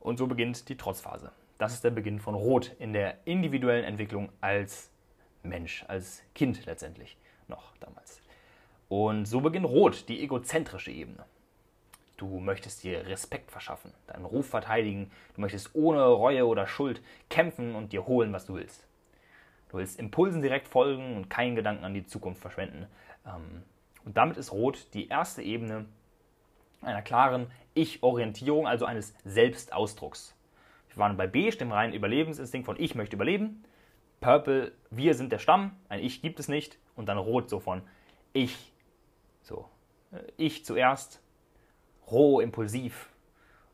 [0.00, 1.32] Und so beginnt die Trotzphase.
[1.58, 4.90] Das ist der Beginn von Rot in der individuellen Entwicklung als
[5.42, 7.16] Mensch, als Kind letztendlich
[7.48, 8.20] noch damals.
[8.88, 11.24] Und so beginnt Rot, die egozentrische Ebene.
[12.24, 15.10] Du möchtest dir Respekt verschaffen, deinen Ruf verteidigen.
[15.34, 18.86] Du möchtest ohne Reue oder Schuld kämpfen und dir holen, was du willst.
[19.68, 22.86] Du willst Impulsen direkt folgen und keinen Gedanken an die Zukunft verschwenden.
[23.26, 23.62] Ähm,
[24.06, 25.84] und damit ist Rot die erste Ebene
[26.80, 30.34] einer klaren Ich-Orientierung, also eines Selbstausdrucks.
[30.88, 33.64] Wir waren bei B, dem reinen Überlebensinstinkt von Ich möchte überleben.
[34.22, 36.78] Purple, wir sind der Stamm, ein Ich gibt es nicht.
[36.96, 37.82] Und dann Rot so von
[38.32, 38.72] Ich,
[39.42, 39.68] so,
[40.10, 41.20] äh, ich zuerst,
[42.10, 43.10] roh, impulsiv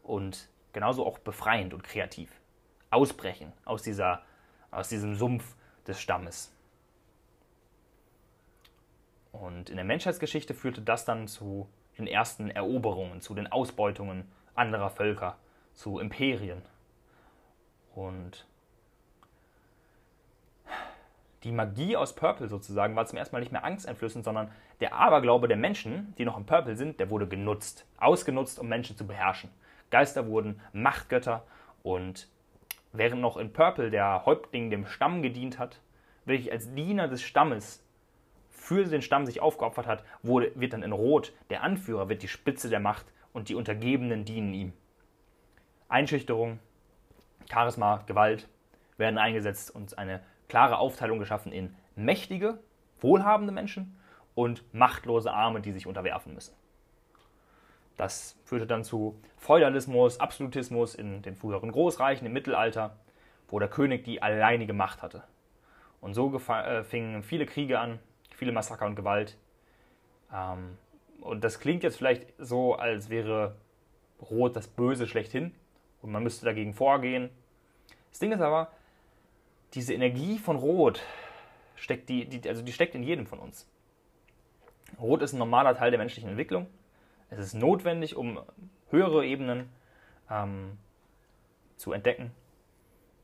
[0.02, 2.30] und genauso auch befreiend und kreativ.
[2.90, 4.22] Ausbrechen aus, dieser,
[4.70, 5.54] aus diesem Sumpf
[5.86, 6.52] des Stammes.
[9.32, 11.68] Und in der Menschheitsgeschichte führte das dann zu
[11.98, 15.36] den ersten Eroberungen, zu den Ausbeutungen anderer Völker,
[15.74, 16.62] zu Imperien.
[17.94, 18.46] Und
[21.42, 25.48] die Magie aus Purple sozusagen war zum ersten Mal nicht mehr angsteinflößend, sondern der Aberglaube
[25.48, 29.50] der Menschen, die noch im Purple sind, der wurde genutzt, ausgenutzt, um Menschen zu beherrschen.
[29.90, 31.44] Geister wurden Machtgötter
[31.82, 32.28] und
[32.92, 35.80] während noch in Purple der Häuptling dem Stamm gedient hat,
[36.24, 37.82] wirklich als Diener des Stammes
[38.50, 42.28] für den Stamm sich aufgeopfert hat, wurde, wird dann in Rot der Anführer, wird die
[42.28, 44.72] Spitze der Macht und die Untergebenen dienen ihm.
[45.88, 46.58] Einschüchterung,
[47.50, 48.48] Charisma, Gewalt
[48.96, 50.20] werden eingesetzt und eine
[50.50, 52.58] klare Aufteilung geschaffen in mächtige,
[53.00, 53.96] wohlhabende Menschen
[54.34, 56.54] und machtlose Arme, die sich unterwerfen müssen.
[57.96, 62.96] Das führte dann zu Feudalismus, Absolutismus in den früheren Großreichen im Mittelalter,
[63.48, 65.22] wo der König die alleinige Macht hatte.
[66.00, 67.98] Und so äh, fingen viele Kriege an,
[68.34, 69.36] viele Massaker und Gewalt.
[70.34, 70.78] Ähm,
[71.20, 73.54] und das klingt jetzt vielleicht so, als wäre
[74.30, 75.54] Rot das Böse schlechthin
[76.02, 77.30] und man müsste dagegen vorgehen.
[78.10, 78.70] Das Ding ist aber,
[79.74, 81.02] diese Energie von Rot
[81.76, 83.68] steckt, die, die, also die steckt in jedem von uns.
[84.98, 86.66] Rot ist ein normaler Teil der menschlichen Entwicklung.
[87.30, 88.40] Es ist notwendig, um
[88.90, 89.70] höhere Ebenen
[90.28, 90.78] ähm,
[91.76, 92.32] zu entdecken.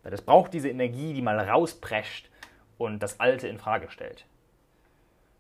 [0.04, 2.30] Es braucht diese Energie, die mal rausprescht
[2.78, 4.24] und das Alte in Frage stellt.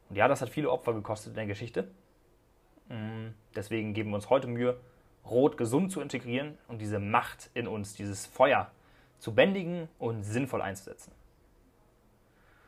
[0.08, 1.88] Und ja, das hat viele Opfer gekostet in der Geschichte.
[2.88, 4.76] Mm, deswegen geben wir uns heute Mühe,
[5.24, 8.70] Rot gesund zu integrieren und diese Macht in uns, dieses Feuer
[9.18, 11.12] zu bändigen und sinnvoll einzusetzen.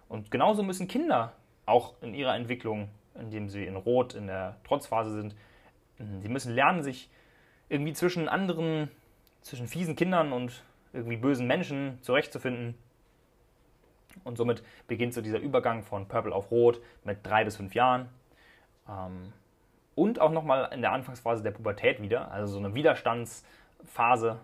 [0.08, 1.32] Und genauso müssen Kinder
[1.66, 5.34] auch in ihrer Entwicklung, indem sie in Rot in der Trotzphase sind,
[6.20, 7.10] sie müssen lernen, sich
[7.68, 8.90] irgendwie zwischen anderen,
[9.42, 12.74] zwischen fiesen Kindern und irgendwie bösen Menschen zurechtzufinden
[14.24, 18.08] und somit beginnt so dieser Übergang von Purple auf Rot mit drei bis fünf Jahren.
[18.88, 19.32] Ähm,
[19.94, 24.38] und auch nochmal in der Anfangsphase der Pubertät wieder, also so eine Widerstandsphase.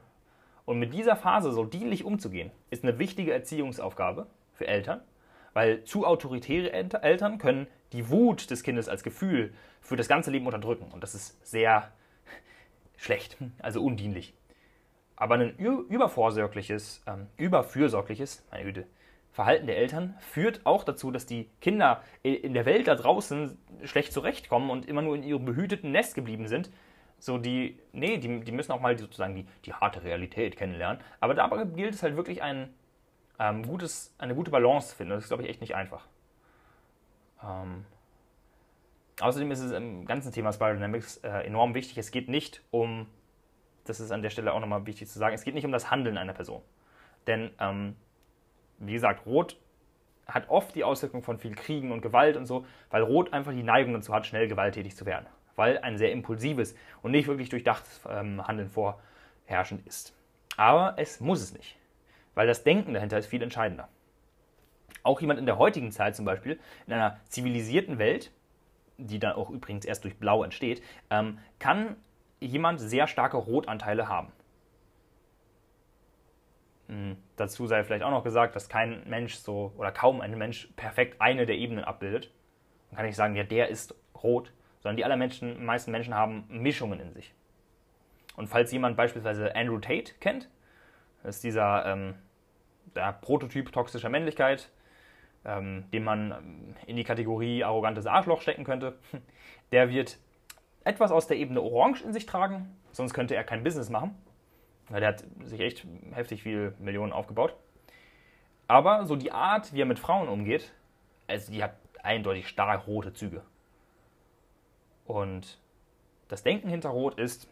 [0.65, 5.01] Und mit dieser Phase so dienlich umzugehen, ist eine wichtige Erziehungsaufgabe für Eltern,
[5.53, 10.47] weil zu autoritäre Eltern können die Wut des Kindes als Gefühl für das ganze Leben
[10.47, 10.91] unterdrücken.
[10.93, 11.93] Und das ist sehr
[12.97, 14.35] schlecht, also undienlich.
[15.17, 18.87] Aber ein übervorsorgliches, ähm, überfürsorgliches, meine Güte,
[19.35, 24.13] Verhalten der Eltern führt auch dazu, dass die Kinder in der Welt da draußen schlecht
[24.13, 26.71] zurechtkommen und immer nur in ihrem behüteten Nest geblieben sind.
[27.25, 31.01] So die, nee, die, die müssen auch mal sozusagen die, die harte Realität kennenlernen.
[31.21, 32.69] Aber dabei gilt es halt wirklich ein
[33.39, 35.13] ähm, gutes, eine gute Balance zu finden.
[35.13, 36.07] Das ist, glaube ich, echt nicht einfach.
[37.43, 37.87] Ähm,
[39.23, 41.97] außerdem ist es im ganzen Thema Spiral Dynamics äh, enorm wichtig.
[41.97, 43.07] Es geht nicht um,
[43.85, 45.91] das ist an der Stelle auch nochmal wichtig zu sagen, es geht nicht um das
[45.91, 46.61] Handeln einer Person.
[47.27, 47.97] Denn ähm,
[48.77, 49.57] wie gesagt, Rot
[50.27, 53.63] hat oft die Auswirkung von viel Kriegen und Gewalt und so, weil Rot einfach die
[53.63, 55.25] Neigung dazu hat, schnell gewalttätig zu werden.
[55.57, 60.17] Weil ein sehr impulsives und nicht wirklich durchdachtes ähm, Handeln vorherrschend ist.
[60.57, 61.77] Aber es muss es nicht,
[62.35, 63.89] weil das Denken dahinter ist viel entscheidender.
[65.03, 68.33] Auch jemand in der heutigen Zeit zum Beispiel, in einer zivilisierten Welt,
[68.97, 71.97] die dann auch übrigens erst durch Blau entsteht, ähm, kann
[72.41, 74.33] jemand sehr starke Rotanteile haben.
[76.89, 80.69] Hm, dazu sei vielleicht auch noch gesagt, dass kein Mensch so oder kaum ein Mensch
[80.77, 82.31] perfekt eine der Ebenen abbildet.
[82.91, 84.53] Man kann nicht sagen, ja, der ist rot,
[84.85, 87.33] sondern die allermeisten meisten Menschen haben Mischungen in sich.
[88.37, 90.51] Und falls jemand beispielsweise Andrew Tate kennt,
[91.25, 92.15] ist dieser ähm,
[92.95, 94.71] der Prototyp toxischer Männlichkeit,
[95.47, 98.99] ähm, den man ähm, in die Kategorie arrogantes Arschloch stecken könnte,
[99.73, 100.19] der wird
[100.85, 104.15] etwas aus der Ebene Orange in sich tragen, sonst könnte er kein Business machen.
[104.91, 107.57] Weil der hat sich echt heftig viel Millionen aufgebaut.
[108.69, 110.75] Aber so die Art, wie er mit Frauen umgeht,
[111.27, 113.43] also die hat eindeutig stark rote Züge.
[115.07, 115.59] Und
[116.29, 117.49] das Denken hinter Rot ist,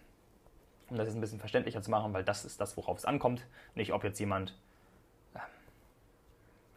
[0.88, 3.46] um das jetzt ein bisschen verständlicher zu machen, weil das ist das, worauf es ankommt.
[3.74, 4.58] Nicht, ob jetzt jemand,
[5.34, 5.38] äh,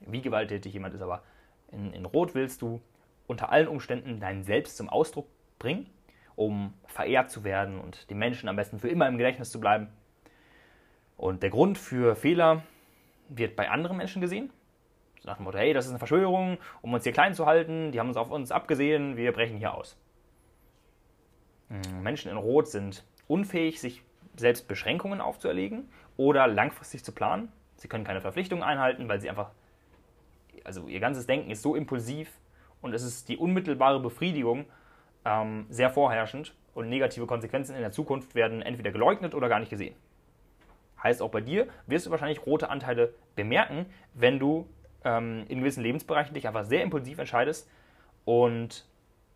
[0.02, 1.24] wie gewalttätig jemand ist, aber
[1.72, 2.82] in, in Rot willst du
[3.28, 5.28] unter allen Umständen dein Selbst zum Ausdruck
[5.60, 5.90] bringen
[6.36, 9.88] um verehrt zu werden und den Menschen am besten für immer im Gedächtnis zu bleiben.
[11.18, 12.64] Und der Grund für Fehler
[13.30, 14.52] wird bei anderen Menschen gesehen.
[15.22, 17.92] So nach dem Motto, hey, das ist eine Verschwörung, um uns hier klein zu halten,
[17.92, 19.98] die haben uns auf uns abgesehen, wir brechen hier aus.
[22.02, 24.04] Menschen in Rot sind unfähig, sich
[24.36, 27.52] selbst Beschränkungen aufzuerlegen oder langfristig zu planen.
[27.78, 29.52] Sie können keine Verpflichtungen einhalten, weil sie einfach,
[30.64, 32.32] also ihr ganzes Denken ist so impulsiv
[32.82, 34.66] und es ist die unmittelbare Befriedigung
[35.26, 39.70] ähm, sehr vorherrschend und negative Konsequenzen in der Zukunft werden entweder geleugnet oder gar nicht
[39.70, 39.96] gesehen.
[41.02, 44.68] Heißt auch bei dir wirst du wahrscheinlich rote Anteile bemerken, wenn du
[45.04, 47.70] ähm, in gewissen Lebensbereichen dich einfach sehr impulsiv entscheidest
[48.24, 48.86] und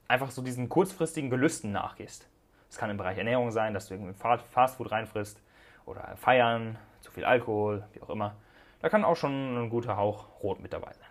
[0.09, 2.27] einfach so diesen kurzfristigen Gelüsten nachgehst.
[2.69, 5.41] Es kann im Bereich Ernährung sein, dass du irgendwie Fastfood reinfrisst
[5.85, 8.35] oder feiern, zu viel Alkohol, wie auch immer.
[8.81, 11.07] Da kann auch schon ein guter Hauch Rot mit dabei sein.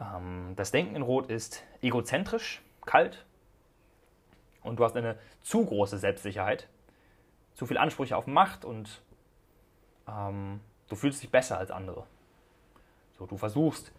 [0.00, 3.24] Ähm, das Denken in Rot ist egozentrisch, kalt
[4.62, 6.68] und du hast eine zu große Selbstsicherheit,
[7.54, 9.02] zu viele Ansprüche auf Macht und
[10.06, 12.06] ähm, du fühlst dich besser als andere.
[13.18, 13.92] So, du versuchst,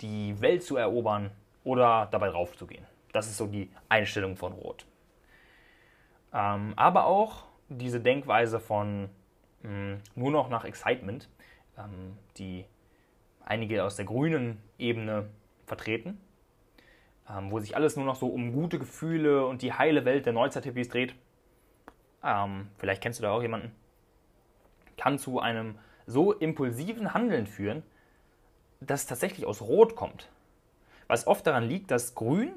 [0.00, 1.30] die Welt zu erobern
[1.64, 2.86] oder dabei raufzugehen.
[3.12, 4.86] Das ist so die Einstellung von Rot.
[6.32, 9.08] Ähm, aber auch diese Denkweise von
[9.62, 11.28] mh, hm, nur noch nach Excitement,
[11.78, 12.64] ähm, die
[13.44, 15.28] einige aus der grünen Ebene
[15.66, 16.20] vertreten,
[17.30, 20.32] ähm, wo sich alles nur noch so um gute Gefühle und die heile Welt der
[20.32, 21.14] Neuzeit-Hippies dreht.
[22.22, 23.72] Ähm, vielleicht kennst du da auch jemanden.
[24.96, 27.82] Kann zu einem so impulsiven Handeln führen,
[28.80, 30.28] das tatsächlich aus Rot kommt.
[31.06, 32.54] Was oft daran liegt, dass Grün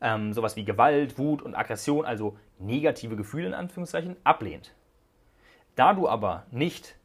[0.00, 4.74] ähm, sowas wie Gewalt, Wut und Aggression, also negative Gefühle in Anführungszeichen, ablehnt.
[5.76, 6.96] Da du aber nicht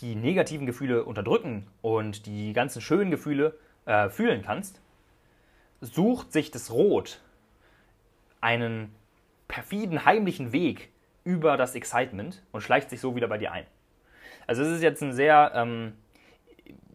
[0.00, 3.56] die negativen Gefühle unterdrücken und die ganzen schönen Gefühle
[3.86, 4.80] äh, fühlen kannst,
[5.80, 7.20] sucht sich das Rot
[8.40, 8.94] einen
[9.48, 10.90] perfiden, heimlichen Weg
[11.22, 13.66] über das Excitement und schleicht sich so wieder bei dir ein.
[14.46, 15.94] Also es ist jetzt ein sehr, ähm,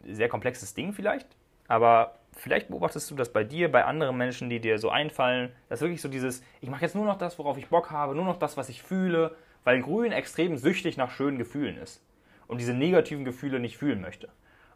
[0.05, 1.27] sehr komplexes Ding vielleicht,
[1.67, 5.81] aber vielleicht beobachtest du das bei dir, bei anderen Menschen, die dir so einfallen, dass
[5.81, 8.39] wirklich so dieses, ich mache jetzt nur noch das, worauf ich Bock habe, nur noch
[8.39, 12.03] das, was ich fühle, weil Grün extrem süchtig nach schönen Gefühlen ist
[12.47, 14.29] und diese negativen Gefühle nicht fühlen möchte.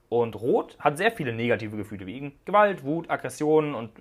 [0.10, 3.92] Und Rot hat sehr viele negative Gefühle, wie Gewalt, Wut, Aggression und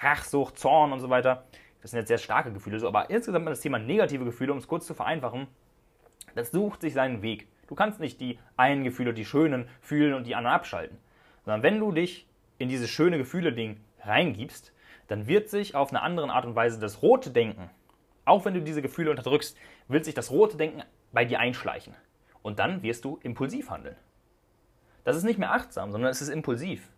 [0.00, 1.44] Rachsucht, Zorn und so weiter.
[1.82, 4.66] Das sind jetzt sehr starke Gefühle, so, aber insgesamt das Thema negative Gefühle, um es
[4.66, 5.46] kurz zu vereinfachen,
[6.34, 7.48] das sucht sich seinen Weg.
[7.66, 10.96] Du kannst nicht die einen Gefühle, die schönen, fühlen und die anderen abschalten.
[11.44, 12.27] Sondern wenn du dich
[12.58, 14.72] in dieses schöne Gefühle-Ding reingibst,
[15.08, 17.70] dann wird sich auf eine andere Art und Weise das rote Denken,
[18.24, 19.56] auch wenn du diese Gefühle unterdrückst,
[19.88, 20.82] wird sich das rote Denken
[21.12, 21.94] bei dir einschleichen.
[22.42, 23.96] Und dann wirst du impulsiv handeln.
[25.04, 26.90] Das ist nicht mehr achtsam, sondern es ist impulsiv.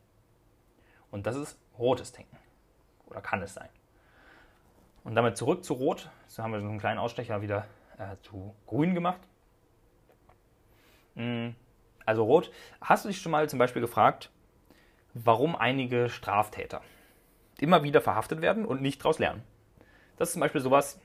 [1.10, 2.36] Und das ist rotes Denken.
[3.06, 3.68] Oder kann es sein.
[5.04, 6.10] Und damit zurück zu Rot.
[6.26, 7.66] So haben wir so einen kleinen Ausstecher wieder
[7.98, 9.20] äh, zu Grün gemacht.
[11.14, 11.50] Mm,
[12.04, 12.50] also Rot.
[12.80, 14.30] Hast du dich schon mal zum Beispiel gefragt,
[15.14, 16.82] warum einige Straftäter
[17.58, 19.42] immer wieder verhaftet werden und nicht daraus lernen.
[20.16, 21.00] Das ist zum Beispiel sowas,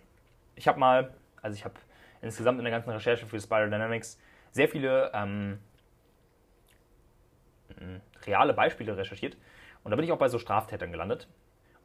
[0.55, 1.75] ich habe mal, also ich habe
[2.21, 4.19] insgesamt in der ganzen Recherche für Spiral Dynamics
[4.51, 5.59] sehr viele ähm,
[8.25, 9.37] reale Beispiele recherchiert
[9.83, 11.27] und da bin ich auch bei so Straftätern gelandet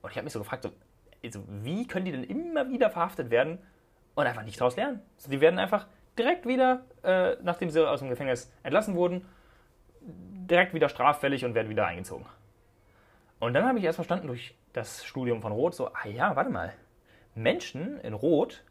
[0.02, 0.70] und ich habe mich so gefragt, so,
[1.24, 3.58] also wie können die denn immer wieder verhaftet werden
[4.14, 5.00] und einfach nicht daraus lernen?
[5.16, 5.86] Also die werden einfach
[6.18, 9.26] direkt wieder, äh, nachdem sie aus dem Gefängnis entlassen wurden,
[10.14, 12.26] direkt wieder straffällig und werden wieder eingezogen.
[13.38, 16.50] Und dann habe ich erst verstanden durch das Studium von Rot, so, ah ja, warte
[16.50, 16.72] mal,
[17.34, 18.64] Menschen in Rot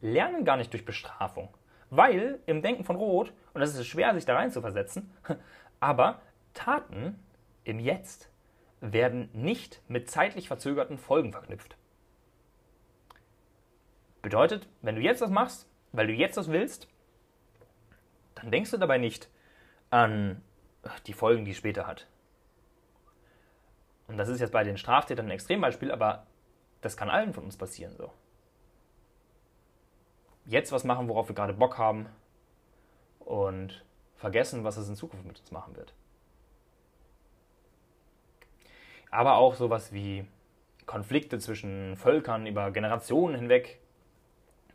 [0.00, 1.48] lernen gar nicht durch Bestrafung.
[1.90, 5.12] Weil im Denken von Rot, und das ist schwer, sich da rein zu versetzen,
[5.80, 6.20] aber
[6.54, 7.18] Taten
[7.64, 8.30] im Jetzt
[8.80, 11.76] werden nicht mit zeitlich verzögerten Folgen verknüpft.
[14.22, 16.88] Bedeutet, wenn du jetzt das machst, weil du jetzt das willst,
[18.34, 19.30] dann denkst du dabei nicht
[19.90, 20.42] an
[21.06, 22.06] die Folgen, die es später hat.
[24.08, 26.26] Und das ist jetzt bei den Straftätern ein Extrembeispiel, aber
[26.80, 28.12] das kann allen von uns passieren so.
[30.44, 32.06] Jetzt was machen, worauf wir gerade Bock haben
[33.18, 33.84] und
[34.14, 35.92] vergessen, was es in Zukunft mit uns machen wird.
[39.10, 40.26] Aber auch sowas wie
[40.86, 43.80] Konflikte zwischen Völkern über Generationen hinweg,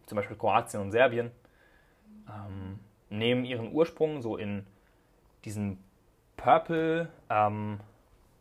[0.05, 1.31] zum Beispiel Kroatien und Serbien,
[2.27, 4.65] ähm, nehmen ihren Ursprung so in
[5.45, 5.83] diesen
[6.37, 7.79] Purple ähm,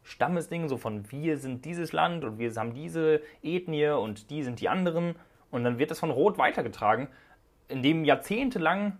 [0.03, 4.61] Stammesding, so von wir sind dieses Land und wir haben diese Ethnie und die sind
[4.61, 5.15] die anderen.
[5.51, 7.09] Und dann wird das von Rot weitergetragen,
[7.69, 8.99] indem jahrzehntelang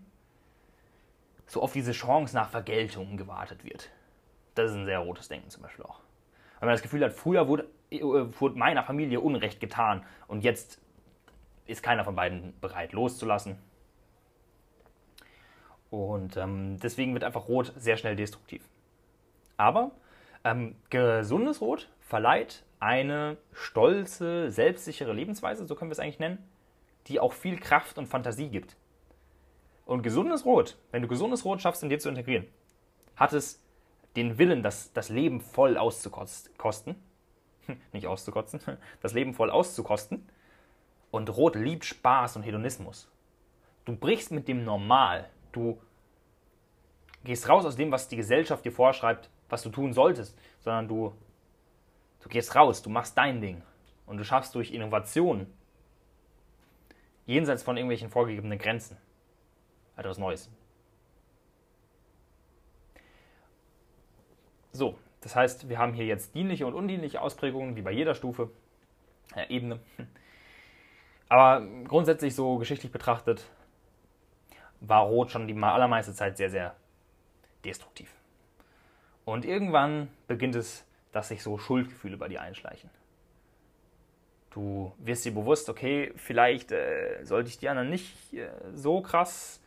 [1.47, 3.89] so auf diese Chance nach Vergeltung gewartet wird.
[4.55, 5.99] Das ist ein sehr rotes Denken zum Beispiel auch.
[6.59, 10.79] Weil man das Gefühl hat, früher wurde äh, wurde meiner Familie Unrecht getan und jetzt
[11.65, 13.57] ist keiner von beiden bereit loszulassen.
[15.89, 18.63] Und ähm, deswegen wird einfach Rot sehr schnell destruktiv.
[19.61, 19.91] Aber
[20.43, 26.39] ähm, gesundes Rot verleiht eine stolze, selbstsichere Lebensweise, so können wir es eigentlich nennen,
[27.05, 28.75] die auch viel Kraft und Fantasie gibt.
[29.85, 32.47] Und gesundes Rot, wenn du gesundes Rot schaffst, in dir zu integrieren,
[33.15, 33.63] hat es
[34.15, 36.95] den Willen, das, das Leben voll auszukosten.
[37.93, 38.61] Nicht auszukotzen,
[39.01, 40.27] das Leben voll auszukosten.
[41.11, 43.11] Und Rot liebt Spaß und Hedonismus.
[43.85, 45.29] Du brichst mit dem Normal.
[45.51, 45.79] Du
[47.23, 51.13] gehst raus aus dem, was die Gesellschaft dir vorschreibt, was du tun solltest, sondern du,
[52.21, 53.61] du gehst raus, du machst dein Ding.
[54.05, 55.45] Und du schaffst durch Innovation,
[57.25, 58.97] jenseits von irgendwelchen vorgegebenen Grenzen,
[59.95, 60.49] etwas Neues.
[64.71, 68.49] So, das heißt, wir haben hier jetzt dienliche und undienliche Ausprägungen, wie bei jeder Stufe,
[69.35, 69.79] äh, Ebene.
[71.29, 73.49] Aber grundsätzlich so geschichtlich betrachtet
[74.79, 76.75] war Rot schon die allermeiste Zeit sehr, sehr
[77.63, 78.13] destruktiv.
[79.31, 82.89] Und irgendwann beginnt es, dass sich so Schuldgefühle bei dir einschleichen.
[84.49, 89.61] Du wirst dir bewusst, okay, vielleicht äh, sollte ich die anderen nicht äh, so krass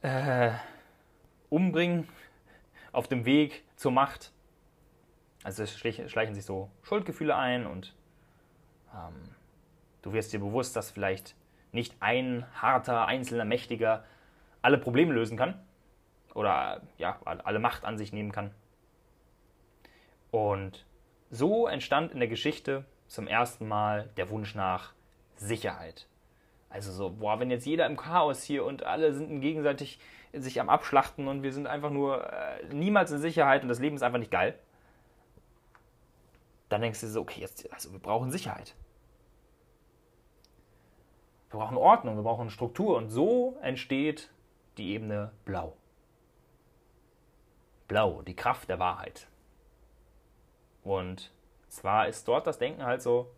[0.00, 0.50] äh,
[1.48, 2.08] umbringen
[2.90, 4.32] auf dem Weg zur Macht.
[5.44, 7.94] Also es schleichen sich so Schuldgefühle ein und
[8.92, 9.14] ähm,
[10.02, 11.36] du wirst dir bewusst, dass vielleicht
[11.70, 14.02] nicht ein harter, einzelner Mächtiger
[14.60, 15.54] alle Probleme lösen kann
[16.34, 18.52] oder ja, alle Macht an sich nehmen kann.
[20.30, 20.84] Und
[21.30, 24.92] so entstand in der Geschichte zum ersten Mal der Wunsch nach
[25.36, 26.06] Sicherheit.
[26.70, 29.98] Also so, boah, wenn jetzt jeder im Chaos hier und alle sind gegenseitig
[30.32, 33.96] sich am Abschlachten und wir sind einfach nur äh, niemals in Sicherheit und das Leben
[33.96, 34.58] ist einfach nicht geil,
[36.70, 38.74] dann denkst du so, okay, jetzt, also wir brauchen Sicherheit.
[41.50, 44.30] Wir brauchen Ordnung, wir brauchen Struktur und so entsteht
[44.78, 45.76] die Ebene Blau.
[47.92, 49.28] Blau, die Kraft der Wahrheit.
[50.82, 51.30] Und
[51.68, 53.30] zwar ist dort das Denken halt so,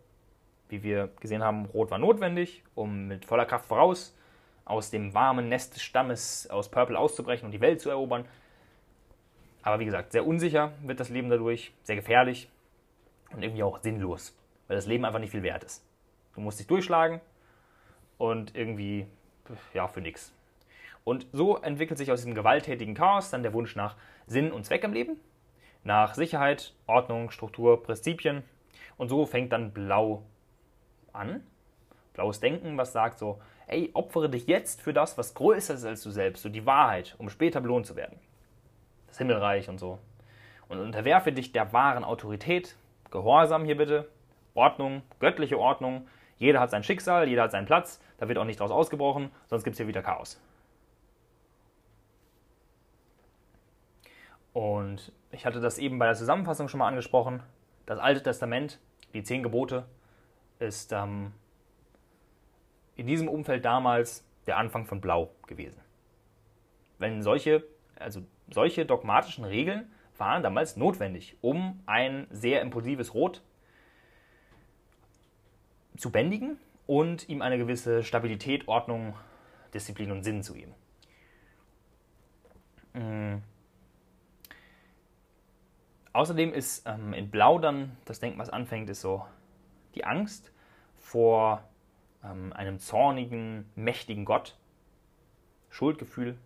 [0.69, 4.15] wie wir gesehen haben, Rot war notwendig, um mit voller Kraft voraus
[4.63, 8.23] aus dem warmen Nest des Stammes aus Purple auszubrechen und die Welt zu erobern.
[9.61, 12.49] Aber wie gesagt, sehr unsicher wird das Leben dadurch, sehr gefährlich
[13.33, 14.33] und irgendwie auch sinnlos,
[14.69, 15.83] weil das Leben einfach nicht viel wert ist.
[16.33, 17.19] Du musst dich durchschlagen
[18.17, 19.05] und irgendwie,
[19.73, 20.31] ja, für nichts.
[21.05, 23.95] Und so entwickelt sich aus diesem gewalttätigen Chaos dann der Wunsch nach
[24.25, 25.19] Sinn und Zweck im Leben,
[25.83, 28.43] nach Sicherheit, Ordnung, Struktur, Prinzipien.
[28.97, 30.23] Und so fängt dann Blau
[31.13, 31.43] an.
[32.13, 36.01] Blaues Denken, was sagt so, ey, opfere dich jetzt für das, was größer ist als
[36.01, 38.19] du selbst, so die Wahrheit, um später belohnt zu werden.
[39.07, 39.99] Das Himmelreich und so.
[40.69, 42.75] Und unterwerfe dich der wahren Autorität.
[43.11, 44.09] Gehorsam hier bitte.
[44.55, 46.07] Ordnung, göttliche Ordnung.
[46.37, 48.01] Jeder hat sein Schicksal, jeder hat seinen Platz.
[48.17, 50.41] Da wird auch nicht draus ausgebrochen, sonst gibt es hier wieder Chaos.
[54.55, 57.43] Und ich hatte das eben bei der Zusammenfassung schon mal angesprochen.
[57.85, 58.79] Das Alte Testament,
[59.13, 59.85] die zehn Gebote,
[60.59, 61.33] ist ähm,
[62.95, 65.81] in diesem Umfeld damals der Anfang von Blau gewesen.
[66.99, 67.65] Wenn solche,
[67.99, 73.41] also solche dogmatischen Regeln waren damals notwendig, um ein sehr impulsives Rot
[75.97, 79.15] zu bändigen und ihm eine gewisse Stabilität, Ordnung,
[79.73, 80.73] Disziplin und Sinn zu geben.
[82.93, 83.43] Mhm.
[86.15, 89.25] Außerdem ist ähm, in Blau dann das Denken, was anfängt, ist so
[89.95, 90.49] die Angst
[90.97, 91.61] vor
[92.23, 94.55] ähm, einem zornigen, mächtigen Gott,
[95.69, 96.37] Schuldgefühl.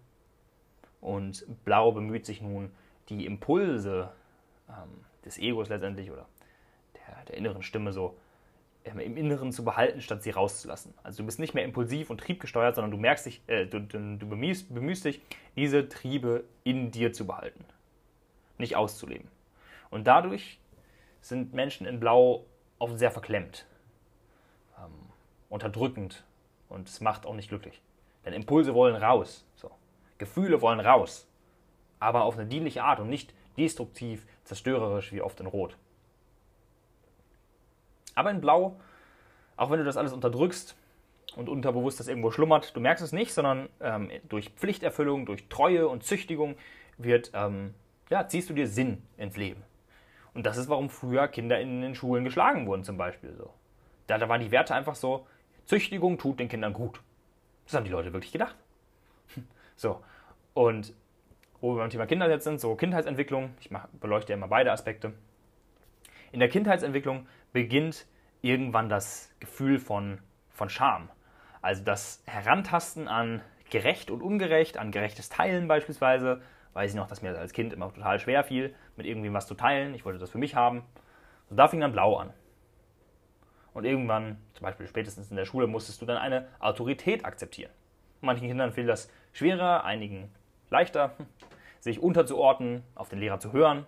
[1.02, 2.72] Und Blau bemüht sich nun,
[3.10, 4.12] die Impulse
[4.70, 6.26] ähm, des Egos letztendlich oder
[6.96, 8.18] der, der inneren Stimme so
[8.86, 10.96] ähm, im Inneren zu behalten, statt sie rauszulassen.
[11.04, 14.18] Also du bist nicht mehr impulsiv und triebgesteuert, sondern du merkst dich, äh, du, du,
[14.18, 15.22] du bemühst, bemühst dich,
[15.56, 17.64] diese Triebe in dir zu behalten,
[18.58, 19.28] nicht auszuleben.
[19.90, 20.60] Und dadurch
[21.22, 22.46] sind Menschen in Blau
[22.78, 23.66] oft sehr verklemmt,
[24.78, 24.94] ähm,
[25.50, 26.24] unterdrückend
[26.70, 27.82] und es macht auch nicht glücklich.
[28.26, 29.72] Denn Impulse wollen raus, so.
[30.18, 31.28] Gefühle wollen raus,
[32.00, 35.78] aber auf eine dienliche Art und nicht destruktiv, zerstörerisch wie oft in Rot.
[38.16, 38.80] Aber in Blau,
[39.56, 40.76] auch wenn du das alles unterdrückst
[41.36, 45.88] und unterbewusst das irgendwo schlummert, du merkst es nicht, sondern ähm, durch Pflichterfüllung, durch Treue
[45.88, 46.56] und Züchtigung
[46.98, 47.74] wird, ähm,
[48.10, 49.64] ja, ziehst du dir Sinn ins Leben.
[50.34, 53.34] Und das ist, warum früher Kinder in den Schulen geschlagen wurden, zum Beispiel.
[53.36, 53.54] So.
[54.08, 55.28] Da, da waren die Werte einfach so,
[55.66, 57.02] Züchtigung tut den Kindern gut.
[57.66, 58.56] Das haben die Leute wirklich gedacht.
[59.76, 60.04] So.
[60.54, 60.94] Und
[61.62, 64.72] wo wir beim Thema Kinder jetzt sind, so Kindheitsentwicklung, ich mach, beleuchte ja immer beide
[64.74, 65.14] Aspekte.
[66.32, 68.06] In der Kindheitsentwicklung beginnt
[68.42, 70.20] irgendwann das Gefühl von,
[70.50, 71.10] von Scham.
[71.62, 76.42] Also das Herantasten an gerecht und ungerecht, an gerechtes Teilen beispielsweise.
[76.74, 79.48] Weiß ich noch, dass mir das als Kind immer total schwer fiel, mit irgendwem was
[79.48, 79.96] zu teilen.
[79.96, 80.84] Ich wollte das für mich haben.
[81.50, 82.32] Und da fing dann Blau an.
[83.74, 87.72] Und irgendwann, zum Beispiel spätestens in der Schule, musstest du dann eine Autorität akzeptieren.
[88.22, 90.32] Manchen Kindern fiel das schwerer, einigen
[90.70, 91.16] leichter,
[91.80, 93.86] sich unterzuordnen, auf den Lehrer zu hören.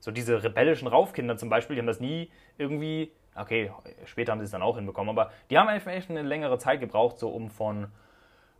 [0.00, 3.72] So diese rebellischen Raufkinder zum Beispiel, die haben das nie irgendwie, okay,
[4.04, 6.80] später haben sie es dann auch hinbekommen, aber die haben einfach echt eine längere Zeit
[6.80, 7.88] gebraucht, so um von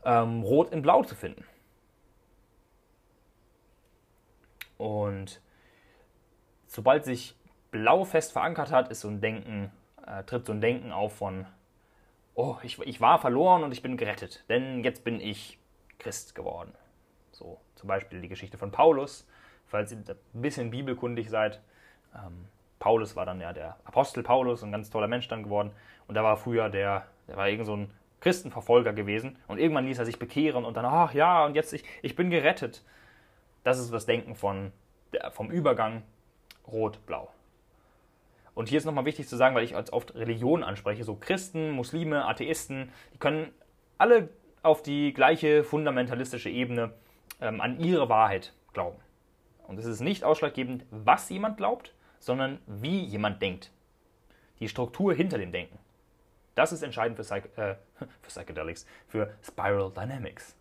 [0.05, 1.45] ähm, Rot in Blau zu finden.
[4.77, 5.41] Und
[6.79, 7.35] sobald sich
[7.73, 9.73] Blau fest verankert hat, ist so ein Denken,
[10.07, 11.45] äh, tritt so ein Denken auf von,
[12.37, 15.59] oh, ich, ich war verloren und ich bin gerettet, denn jetzt bin ich
[15.99, 16.73] Christ geworden.
[17.33, 19.27] So zum Beispiel die Geschichte von Paulus,
[19.67, 21.61] falls ihr ein bisschen bibelkundig seid.
[22.15, 22.45] Ähm,
[22.79, 25.73] Paulus war dann ja der Apostel Paulus, ein ganz toller Mensch dann geworden.
[26.07, 29.37] Und da war früher der, der war irgend so ein Christenverfolger gewesen.
[29.49, 32.31] Und irgendwann ließ er sich bekehren und dann, ach ja, und jetzt ich, ich bin
[32.31, 32.85] gerettet.
[33.65, 34.71] Das ist das Denken von,
[35.13, 36.05] der, vom Übergang
[36.71, 37.29] Rot-Blau.
[38.55, 41.71] Und hier ist nochmal wichtig zu sagen, weil ich als oft Religion anspreche, so Christen,
[41.71, 43.53] Muslime, Atheisten, die können
[43.99, 44.31] alle
[44.63, 46.93] auf die gleiche fundamentalistische Ebene
[47.41, 48.99] ähm, an ihre Wahrheit glauben.
[49.69, 53.71] Und es ist nicht ausschlaggebend, was jemand glaubt, sondern wie jemand denkt.
[54.61, 55.79] Die Struktur hinter dem Denken.
[56.55, 57.77] Das ist entscheidend für, Psych äh,
[58.23, 60.57] für Psychedelics, für Spiral Dynamics.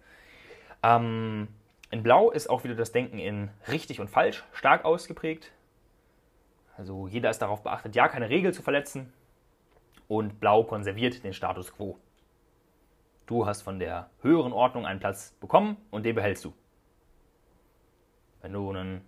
[0.83, 1.47] Ähm,
[1.89, 5.51] in Blau ist auch wieder das Denken in richtig und falsch stark ausgeprägt.
[6.77, 9.11] Also jeder ist darauf beachtet, ja keine Regel zu verletzen.
[10.07, 11.97] Und Blau konserviert den Status quo.
[13.25, 16.53] Du hast von der höheren Ordnung einen Platz bekommen und den behältst du.
[18.41, 19.03] Wenn du ein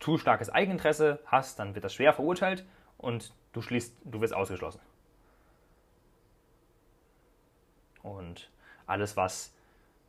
[0.00, 2.64] zu starkes Eigeninteresse hast, dann wird das schwer verurteilt
[2.96, 4.80] und du schließt, du wirst ausgeschlossen.
[8.02, 8.50] Und
[8.86, 9.54] alles, was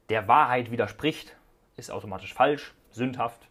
[0.10, 1.36] der Wahrheit widerspricht,
[1.76, 3.50] ist automatisch falsch, sündhaft.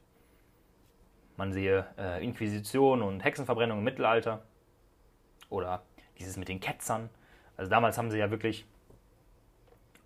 [1.38, 4.42] Man sehe äh, Inquisition und Hexenverbrennung im Mittelalter
[5.48, 5.82] oder
[6.18, 7.10] dieses mit den Ketzern.
[7.56, 8.66] Also damals haben sie ja wirklich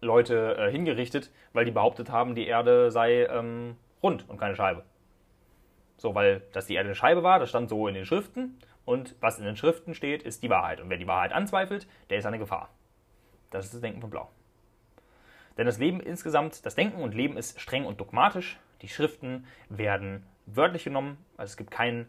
[0.03, 4.85] Leute äh, hingerichtet, weil die behauptet haben, die Erde sei ähm, rund und keine Scheibe.
[5.97, 9.17] So, weil dass die Erde eine Scheibe war, das stand so in den Schriften und
[9.21, 10.83] was in den Schriften steht, ist die Wahrheit.
[10.83, 12.69] Und wer die Wahrheit anzweifelt, der ist eine Gefahr.
[13.49, 14.29] Das ist das Denken von Blau.
[15.57, 18.59] Denn das Leben insgesamt, das Denken und Leben ist streng und dogmatisch.
[18.83, 20.27] Die Schriften werden
[20.57, 22.09] wörtlich genommen, also es gibt keinen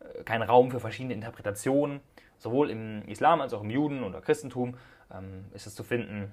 [0.00, 2.00] äh, kein Raum für verschiedene Interpretationen.
[2.38, 4.74] Sowohl im Islam als auch im Juden- oder Christentum
[5.12, 6.32] ähm, ist es zu finden,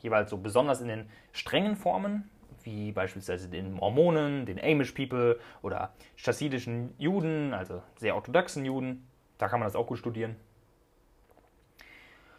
[0.00, 2.30] jeweils so besonders in den strengen Formen,
[2.62, 9.06] wie beispielsweise den Mormonen, den Amish People oder chassidischen Juden, also sehr orthodoxen Juden.
[9.38, 10.36] Da kann man das auch gut studieren.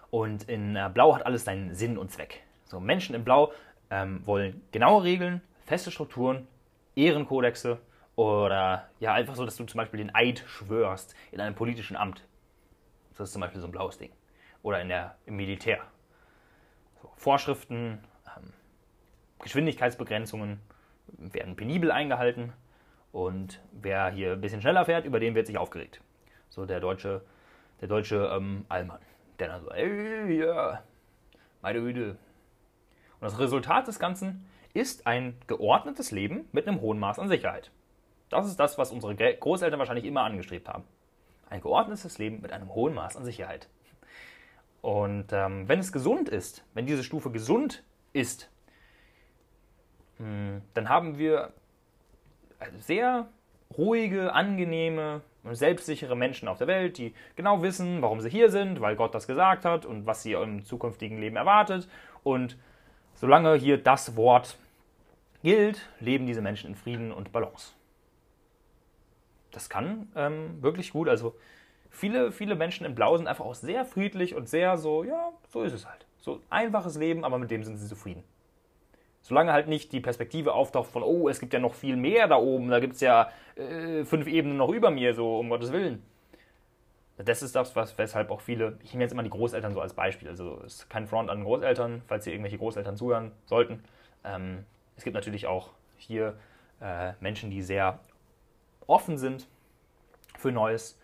[0.09, 2.43] Und in äh, Blau hat alles seinen Sinn und Zweck.
[2.65, 3.53] So, Menschen in Blau
[3.89, 6.47] ähm, wollen genaue Regeln, feste Strukturen,
[6.95, 7.79] Ehrenkodexe
[8.16, 12.28] oder ja, einfach so, dass du zum Beispiel den Eid schwörst in einem politischen Amt.
[13.12, 14.12] Das ist zum Beispiel so ein blaues Ding.
[14.64, 15.80] Oder in der, im Militär.
[17.01, 18.03] So, Vorschriften,
[18.38, 18.53] ähm,
[19.39, 20.59] Geschwindigkeitsbegrenzungen
[21.07, 22.53] werden penibel eingehalten.
[23.12, 26.01] Und wer hier ein bisschen schneller fährt, über den wird sich aufgeregt.
[26.49, 27.22] So der deutsche,
[27.80, 29.01] der deutsche ähm, Allmann.
[29.39, 30.84] Der dann so, ey, ja,
[31.62, 32.12] meine Güte.
[32.12, 32.18] Und
[33.22, 37.72] das Resultat des Ganzen ist ein geordnetes Leben mit einem hohen Maß an Sicherheit.
[38.32, 40.86] Das ist das, was unsere Großeltern wahrscheinlich immer angestrebt haben.
[41.49, 43.67] Ein geordnetes Leben mit einem hohen Maß an Sicherheit.
[44.82, 48.49] Und ähm, wenn es gesund ist, wenn diese Stufe gesund ist,
[50.17, 51.53] mh, hm, dann haben wir
[52.79, 53.27] sehr
[53.77, 55.21] ruhige, angenehme,
[55.51, 59.27] selbstsichere Menschen auf der Welt, die genau wissen, warum sie hier sind, weil Gott das
[59.27, 61.89] gesagt hat und was sie im zukünftigen Leben erwartet.
[62.23, 62.57] Und
[63.15, 64.57] solange hier das Wort
[65.43, 67.73] gilt, leben diese Menschen in Frieden und Balance.
[69.52, 71.10] Das kann ähm, wirklich gut.
[71.10, 71.36] Also
[71.89, 75.64] viele, viele Menschen in Blau sind einfach auch sehr friedlich und sehr so, ja, so
[75.64, 76.06] ist es halt.
[76.18, 78.24] So einfaches Leben, aber mit dem sind sie zufrieden.
[79.22, 82.38] Solange halt nicht die Perspektive auftaucht von, oh, es gibt ja noch viel mehr da
[82.38, 86.04] oben, da gibt es ja äh, fünf Ebenen noch über mir, so um Gottes Willen.
[87.18, 89.93] Das ist das, was, weshalb auch viele, ich nehme jetzt immer die Großeltern so als
[89.93, 93.84] Beispiel, also es ist kein Front an Großeltern, falls hier irgendwelche Großeltern zuhören sollten.
[94.24, 94.66] Ähm,
[94.97, 96.36] es gibt natürlich auch hier
[96.82, 97.99] äh, Menschen, die sehr
[98.92, 99.48] offen sind
[100.38, 101.00] für Neues.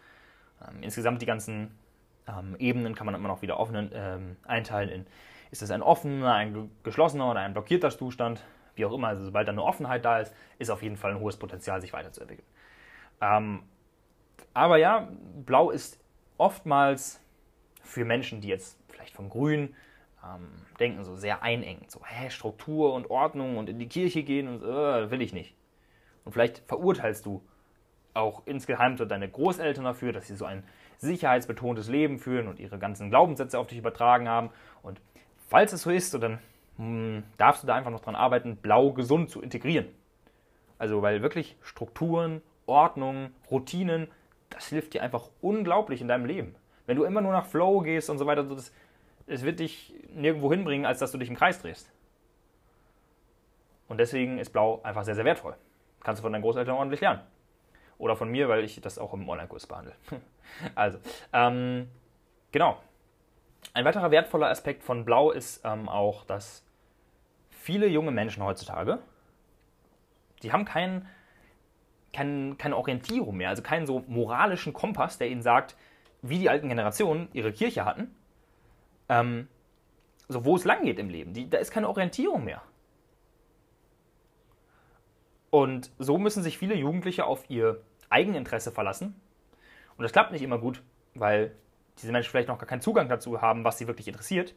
[0.67, 1.77] Ähm, insgesamt die ganzen
[2.27, 5.05] ähm, Ebenen kann man immer noch wieder offen ähm, einteilen in
[5.51, 8.43] ist es ein offener, ein geschlossener oder ein blockierter Zustand?
[8.75, 11.19] Wie auch immer, also sobald da eine Offenheit da ist, ist auf jeden Fall ein
[11.19, 12.47] hohes Potenzial, sich weiterzuentwickeln.
[13.21, 13.63] Ähm,
[14.53, 15.09] Aber ja,
[15.45, 15.99] Blau ist
[16.37, 17.19] oftmals
[17.81, 19.75] für Menschen, die jetzt vielleicht von Grün
[20.23, 21.89] ähm, denken, so sehr einengend.
[21.89, 25.55] So, hä, Struktur und Ordnung und in die Kirche gehen und äh, will ich nicht.
[26.25, 27.41] Und vielleicht verurteilst du
[28.17, 30.63] auch insgeheim deine Großeltern dafür, dass sie so ein
[30.97, 34.49] sicherheitsbetontes Leben führen und ihre ganzen Glaubenssätze auf dich übertragen haben.
[34.81, 34.99] Und
[35.47, 36.39] falls es so ist, so dann
[36.77, 39.87] hm, darfst du da einfach noch dran arbeiten, blau gesund zu integrieren.
[40.79, 44.07] Also, weil wirklich Strukturen, Ordnung, Routinen,
[44.49, 46.55] das hilft dir einfach unglaublich in deinem Leben.
[46.85, 48.71] Wenn du immer nur nach Flow gehst und so weiter, das,
[49.25, 51.91] es wird dich nirgendwo hinbringen, als dass du dich im Kreis drehst.
[53.87, 55.55] Und deswegen ist Blau einfach sehr, sehr wertvoll.
[56.01, 57.21] Kannst du von deinen Großeltern ordentlich lernen.
[57.97, 59.93] Oder von mir, weil ich das auch im Online-Kurs behandle.
[60.75, 60.99] also,
[61.33, 61.89] ähm,
[62.51, 62.77] genau.
[63.73, 66.63] Ein weiterer wertvoller Aspekt von Blau ist ähm, auch, dass
[67.49, 68.99] viele junge Menschen heutzutage,
[70.43, 71.07] die haben keinen
[72.17, 75.75] kein, keine Orientierung mehr, also keinen so moralischen Kompass, der ihnen sagt,
[76.21, 78.15] wie die alten Generationen ihre Kirche hatten,
[79.07, 79.47] ähm,
[80.27, 81.33] so wo es lang geht im Leben.
[81.33, 82.61] Die, da ist keine Orientierung mehr.
[85.49, 89.19] Und so müssen sich viele Jugendliche auf ihr Eigeninteresse verlassen.
[89.97, 90.81] Und das klappt nicht immer gut,
[91.15, 91.51] weil
[92.01, 94.53] diese Menschen vielleicht noch gar keinen Zugang dazu haben, was sie wirklich interessiert.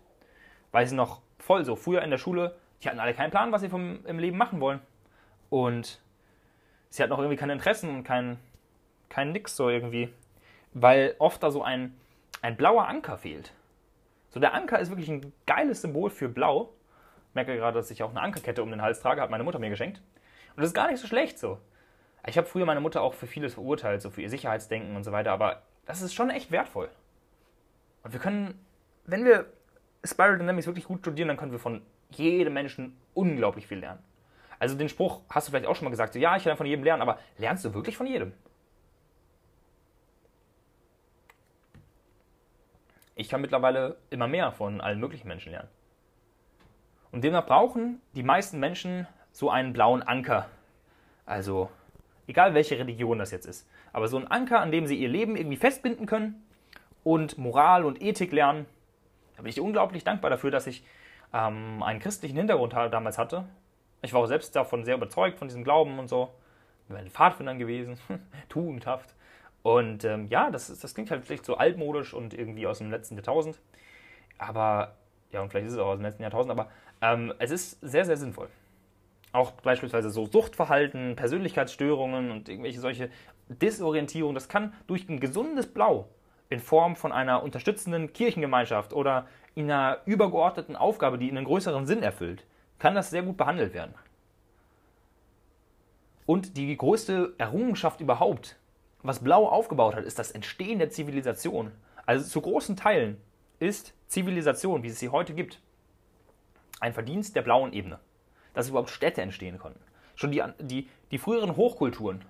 [0.72, 3.62] Weil sie noch voll so, früher in der Schule, die hatten alle keinen Plan, was
[3.62, 4.80] sie vom, im Leben machen wollen.
[5.48, 6.01] Und
[6.90, 8.38] sie hatten auch irgendwie keine Interessen und kein,
[9.09, 10.12] kein Nix so irgendwie.
[10.72, 11.96] Weil oft da so ein,
[12.42, 13.53] ein blauer Anker fehlt.
[14.30, 16.72] So, der Anker ist wirklich ein geiles Symbol für Blau.
[17.28, 19.59] Ich merke gerade, dass ich auch eine Ankerkette um den Hals trage, hat meine Mutter
[19.59, 20.01] mir geschenkt.
[20.55, 21.59] Und das ist gar nicht so schlecht so.
[22.26, 25.12] Ich habe früher meine Mutter auch für vieles verurteilt, so für ihr Sicherheitsdenken und so
[25.12, 26.90] weiter, aber das ist schon echt wertvoll.
[28.02, 28.64] Und wir können,
[29.06, 29.46] wenn wir
[30.04, 34.02] Spiral Dynamics wirklich gut studieren, dann können wir von jedem Menschen unglaublich viel lernen.
[34.58, 36.66] Also den Spruch hast du vielleicht auch schon mal gesagt, so, ja, ich kann von
[36.66, 38.32] jedem lernen, aber lernst du wirklich von jedem?
[43.14, 45.68] Ich kann mittlerweile immer mehr von allen möglichen Menschen lernen.
[47.12, 50.48] Und demnach brauchen die meisten Menschen so einen blauen Anker.
[51.26, 51.70] Also,
[52.31, 53.68] egal welche Religion das jetzt ist.
[53.93, 56.43] Aber so einen Anker, an dem sie ihr Leben irgendwie festbinden können
[57.05, 58.66] und Moral und Ethik lernen.
[59.37, 60.85] Da bin ich unglaublich dankbar dafür, dass ich
[61.33, 63.45] ähm, einen christlichen Hintergrund damals hatte.
[64.03, 66.31] Ich war auch selbst davon sehr überzeugt, von diesem Glauben und so.
[66.89, 67.99] Ich bin Pfadfindern gewesen,
[68.49, 69.14] tugendhaft.
[69.62, 73.16] Und ähm, ja, das, das klingt halt vielleicht so altmodisch und irgendwie aus dem letzten
[73.16, 73.59] Jahrtausend.
[74.39, 74.95] Aber,
[75.33, 76.70] ja, und vielleicht ist es auch aus dem letzten Jahrtausend, aber
[77.03, 78.49] ähm, es ist sehr, sehr sinnvoll.
[79.33, 83.11] Auch beispielsweise so Suchtverhalten, Persönlichkeitsstörungen und irgendwelche solche
[83.49, 86.09] Disorientierung, das kann durch ein gesundes Blau
[86.49, 92.03] in Form von einer unterstützenden Kirchengemeinschaft oder in einer übergeordneten Aufgabe, die einen größeren Sinn
[92.03, 92.45] erfüllt,
[92.78, 93.95] kann das sehr gut behandelt werden.
[96.26, 98.57] Und die größte Errungenschaft überhaupt
[99.03, 101.72] was Blau aufgebaut hat, ist das Entstehen der Zivilisation.
[102.05, 103.16] Also zu großen Teilen
[103.59, 105.61] ist Zivilisation, wie es sie heute gibt,
[106.81, 107.99] ein Verdienst der blauen Ebene.
[108.55, 109.80] Dass überhaupt Städte entstehen konnten.
[110.14, 112.24] Schon die, die, die früheren Hochkulturen,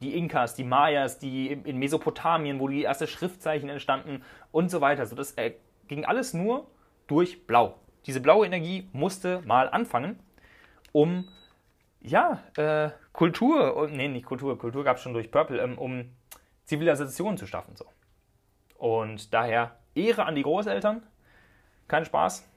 [0.00, 5.06] die Inkas, die Mayas, die in Mesopotamien, wo die ersten Schriftzeichen entstanden und so weiter.
[5.06, 5.54] So, das äh,
[5.88, 6.66] ging alles nur
[7.06, 7.78] durch Blau.
[8.06, 10.18] Diese blaue Energie musste mal anfangen,
[10.92, 11.28] um
[12.00, 16.10] ja, äh, Kultur, nee, nicht Kultur, Kultur gab es schon durch Purple, ähm, um
[16.64, 17.74] Zivilisation zu schaffen.
[17.74, 17.86] So.
[18.78, 21.02] Und daher Ehre an die Großeltern,
[21.88, 22.48] kein Spaß.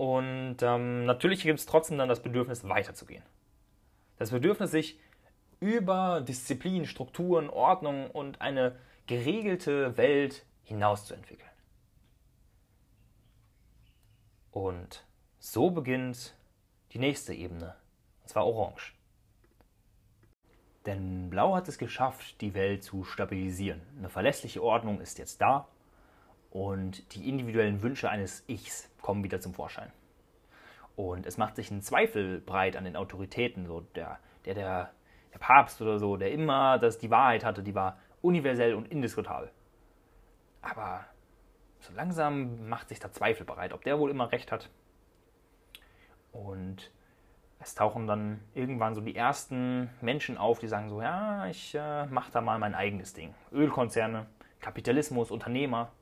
[0.00, 3.22] Und ähm, natürlich gibt es trotzdem dann das Bedürfnis, weiterzugehen.
[4.16, 4.98] Das Bedürfnis, sich
[5.60, 8.76] über Disziplin, Strukturen, Ordnung und eine
[9.06, 11.50] geregelte Welt hinauszuentwickeln.
[14.52, 15.04] Und
[15.38, 16.34] so beginnt
[16.92, 17.76] die nächste Ebene,
[18.22, 18.94] und zwar Orange.
[20.86, 23.82] Denn Blau hat es geschafft, die Welt zu stabilisieren.
[23.98, 25.68] Eine verlässliche Ordnung ist jetzt da
[26.50, 29.92] und die individuellen Wünsche eines Ichs kommen wieder zum Vorschein.
[30.96, 34.90] Und es macht sich ein Zweifel breit an den Autoritäten, so der, der, der,
[35.32, 39.50] der Papst oder so, der immer das, die Wahrheit hatte, die war universell und indiskutabel.
[40.60, 41.06] Aber
[41.78, 44.68] so langsam macht sich da Zweifel bereit, ob der wohl immer recht hat.
[46.32, 46.90] Und
[47.60, 52.06] es tauchen dann irgendwann so die ersten Menschen auf, die sagen so, ja, ich äh,
[52.06, 53.34] mache da mal mein eigenes Ding.
[53.52, 54.26] Ölkonzerne,
[54.60, 55.92] Kapitalismus, Unternehmer.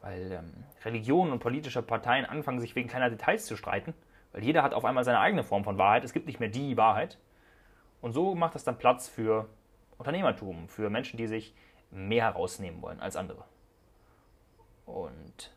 [0.00, 3.94] Weil ähm, Religionen und politische Parteien anfangen, sich wegen kleiner Details zu streiten.
[4.32, 6.04] Weil jeder hat auf einmal seine eigene Form von Wahrheit.
[6.04, 7.18] Es gibt nicht mehr die Wahrheit.
[8.00, 9.48] Und so macht das dann Platz für
[9.98, 11.54] Unternehmertum, für Menschen, die sich
[11.90, 13.44] mehr herausnehmen wollen als andere.
[14.86, 15.52] Und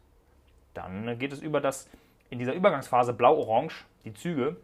[0.74, 1.90] dann geht es über das
[2.30, 4.58] in dieser Übergangsphase blau-orange die Züge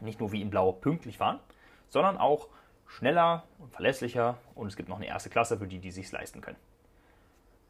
[0.00, 1.40] nicht nur wie in blau pünktlich fahren,
[1.88, 2.48] sondern auch
[2.86, 6.40] schneller und verlässlicher und es gibt noch eine erste Klasse für die, die sich leisten
[6.40, 6.58] können.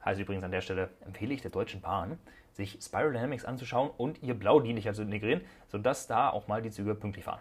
[0.05, 2.19] Heißt übrigens an der Stelle empfehle ich der Deutschen Bahn,
[2.53, 6.95] sich Spiral Dynamics anzuschauen und ihr blaudienlicher zu integrieren, sodass da auch mal die Züge
[6.95, 7.41] pünktlich fahren.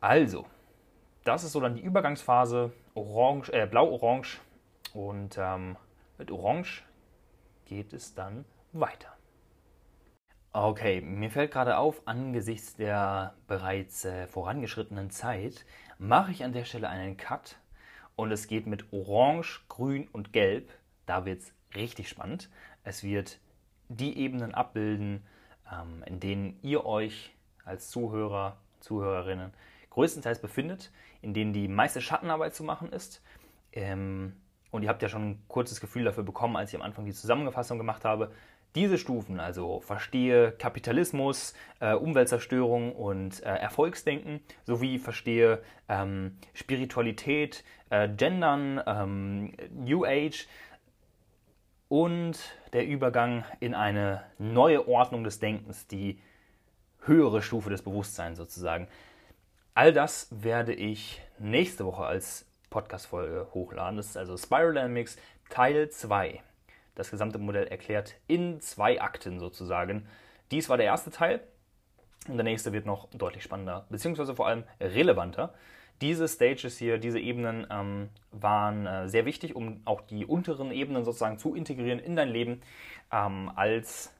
[0.00, 0.46] Also,
[1.24, 4.40] das ist so dann die Übergangsphase äh, Blau-Orange
[4.94, 5.76] und ähm,
[6.16, 6.82] mit Orange
[7.66, 9.14] geht es dann weiter.
[10.52, 15.66] Okay, mir fällt gerade auf, angesichts der bereits äh, vorangeschrittenen Zeit
[15.98, 17.58] mache ich an der Stelle einen Cut
[18.16, 20.70] und es geht mit Orange, Grün und Gelb.
[21.08, 22.50] Da wird es richtig spannend.
[22.84, 23.40] Es wird
[23.88, 25.24] die Ebenen abbilden,
[25.72, 29.54] ähm, in denen ihr euch als Zuhörer, Zuhörerinnen
[29.88, 33.22] größtenteils befindet, in denen die meiste Schattenarbeit zu machen ist.
[33.72, 34.36] Ähm,
[34.70, 37.14] und ihr habt ja schon ein kurzes Gefühl dafür bekommen, als ich am Anfang die
[37.14, 38.30] Zusammenfassung gemacht habe,
[38.74, 48.10] diese Stufen, also verstehe Kapitalismus, äh, Umweltzerstörung und äh, Erfolgsdenken, sowie verstehe ähm, Spiritualität, äh,
[48.10, 50.46] Gendern, New Age
[51.88, 52.38] und
[52.72, 56.20] der Übergang in eine neue Ordnung des Denkens, die
[57.00, 58.88] höhere Stufe des Bewusstseins sozusagen.
[59.74, 63.96] All das werde ich nächste Woche als Podcast-Folge hochladen.
[63.96, 65.16] Das ist also Spiral Dynamics
[65.48, 66.42] Teil 2
[66.98, 70.06] das gesamte Modell erklärt in zwei Akten sozusagen.
[70.50, 71.40] Dies war der erste Teil
[72.26, 75.54] und der nächste wird noch deutlich spannender, beziehungsweise vor allem relevanter.
[76.00, 81.04] Diese Stages hier, diese Ebenen ähm, waren äh, sehr wichtig, um auch die unteren Ebenen
[81.04, 82.60] sozusagen zu integrieren in dein Leben
[83.12, 84.12] ähm, als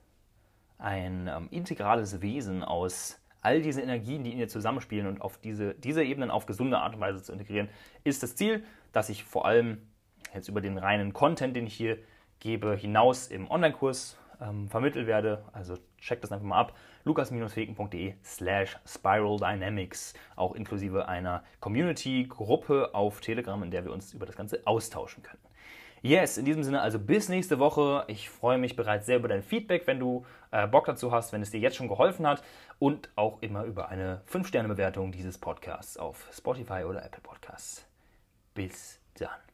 [0.78, 5.74] ein ähm, integrales Wesen aus all diesen Energien, die in dir zusammenspielen und auf diese,
[5.74, 7.68] diese Ebenen auf gesunde Art und Weise zu integrieren,
[8.05, 9.78] ist das Ziel, dass ich vor allem
[10.34, 11.98] jetzt über den reinen Content, den ich hier
[12.40, 15.44] gebe, hinaus im Online-Kurs ähm, vermittelt werde.
[15.52, 16.76] Also check das einfach mal ab.
[17.04, 20.14] lukas-feken.de slash Spiral Dynamics.
[20.36, 25.40] Auch inklusive einer Community-Gruppe auf Telegram, in der wir uns über das Ganze austauschen können.
[26.02, 28.04] Yes, in diesem Sinne also bis nächste Woche.
[28.06, 31.42] Ich freue mich bereits sehr über dein Feedback, wenn du äh, Bock dazu hast, wenn
[31.42, 32.42] es dir jetzt schon geholfen hat
[32.78, 37.84] und auch immer über eine 5-Sterne-Bewertung dieses Podcasts auf Spotify oder Apple Podcasts.
[38.54, 39.47] Bis dann.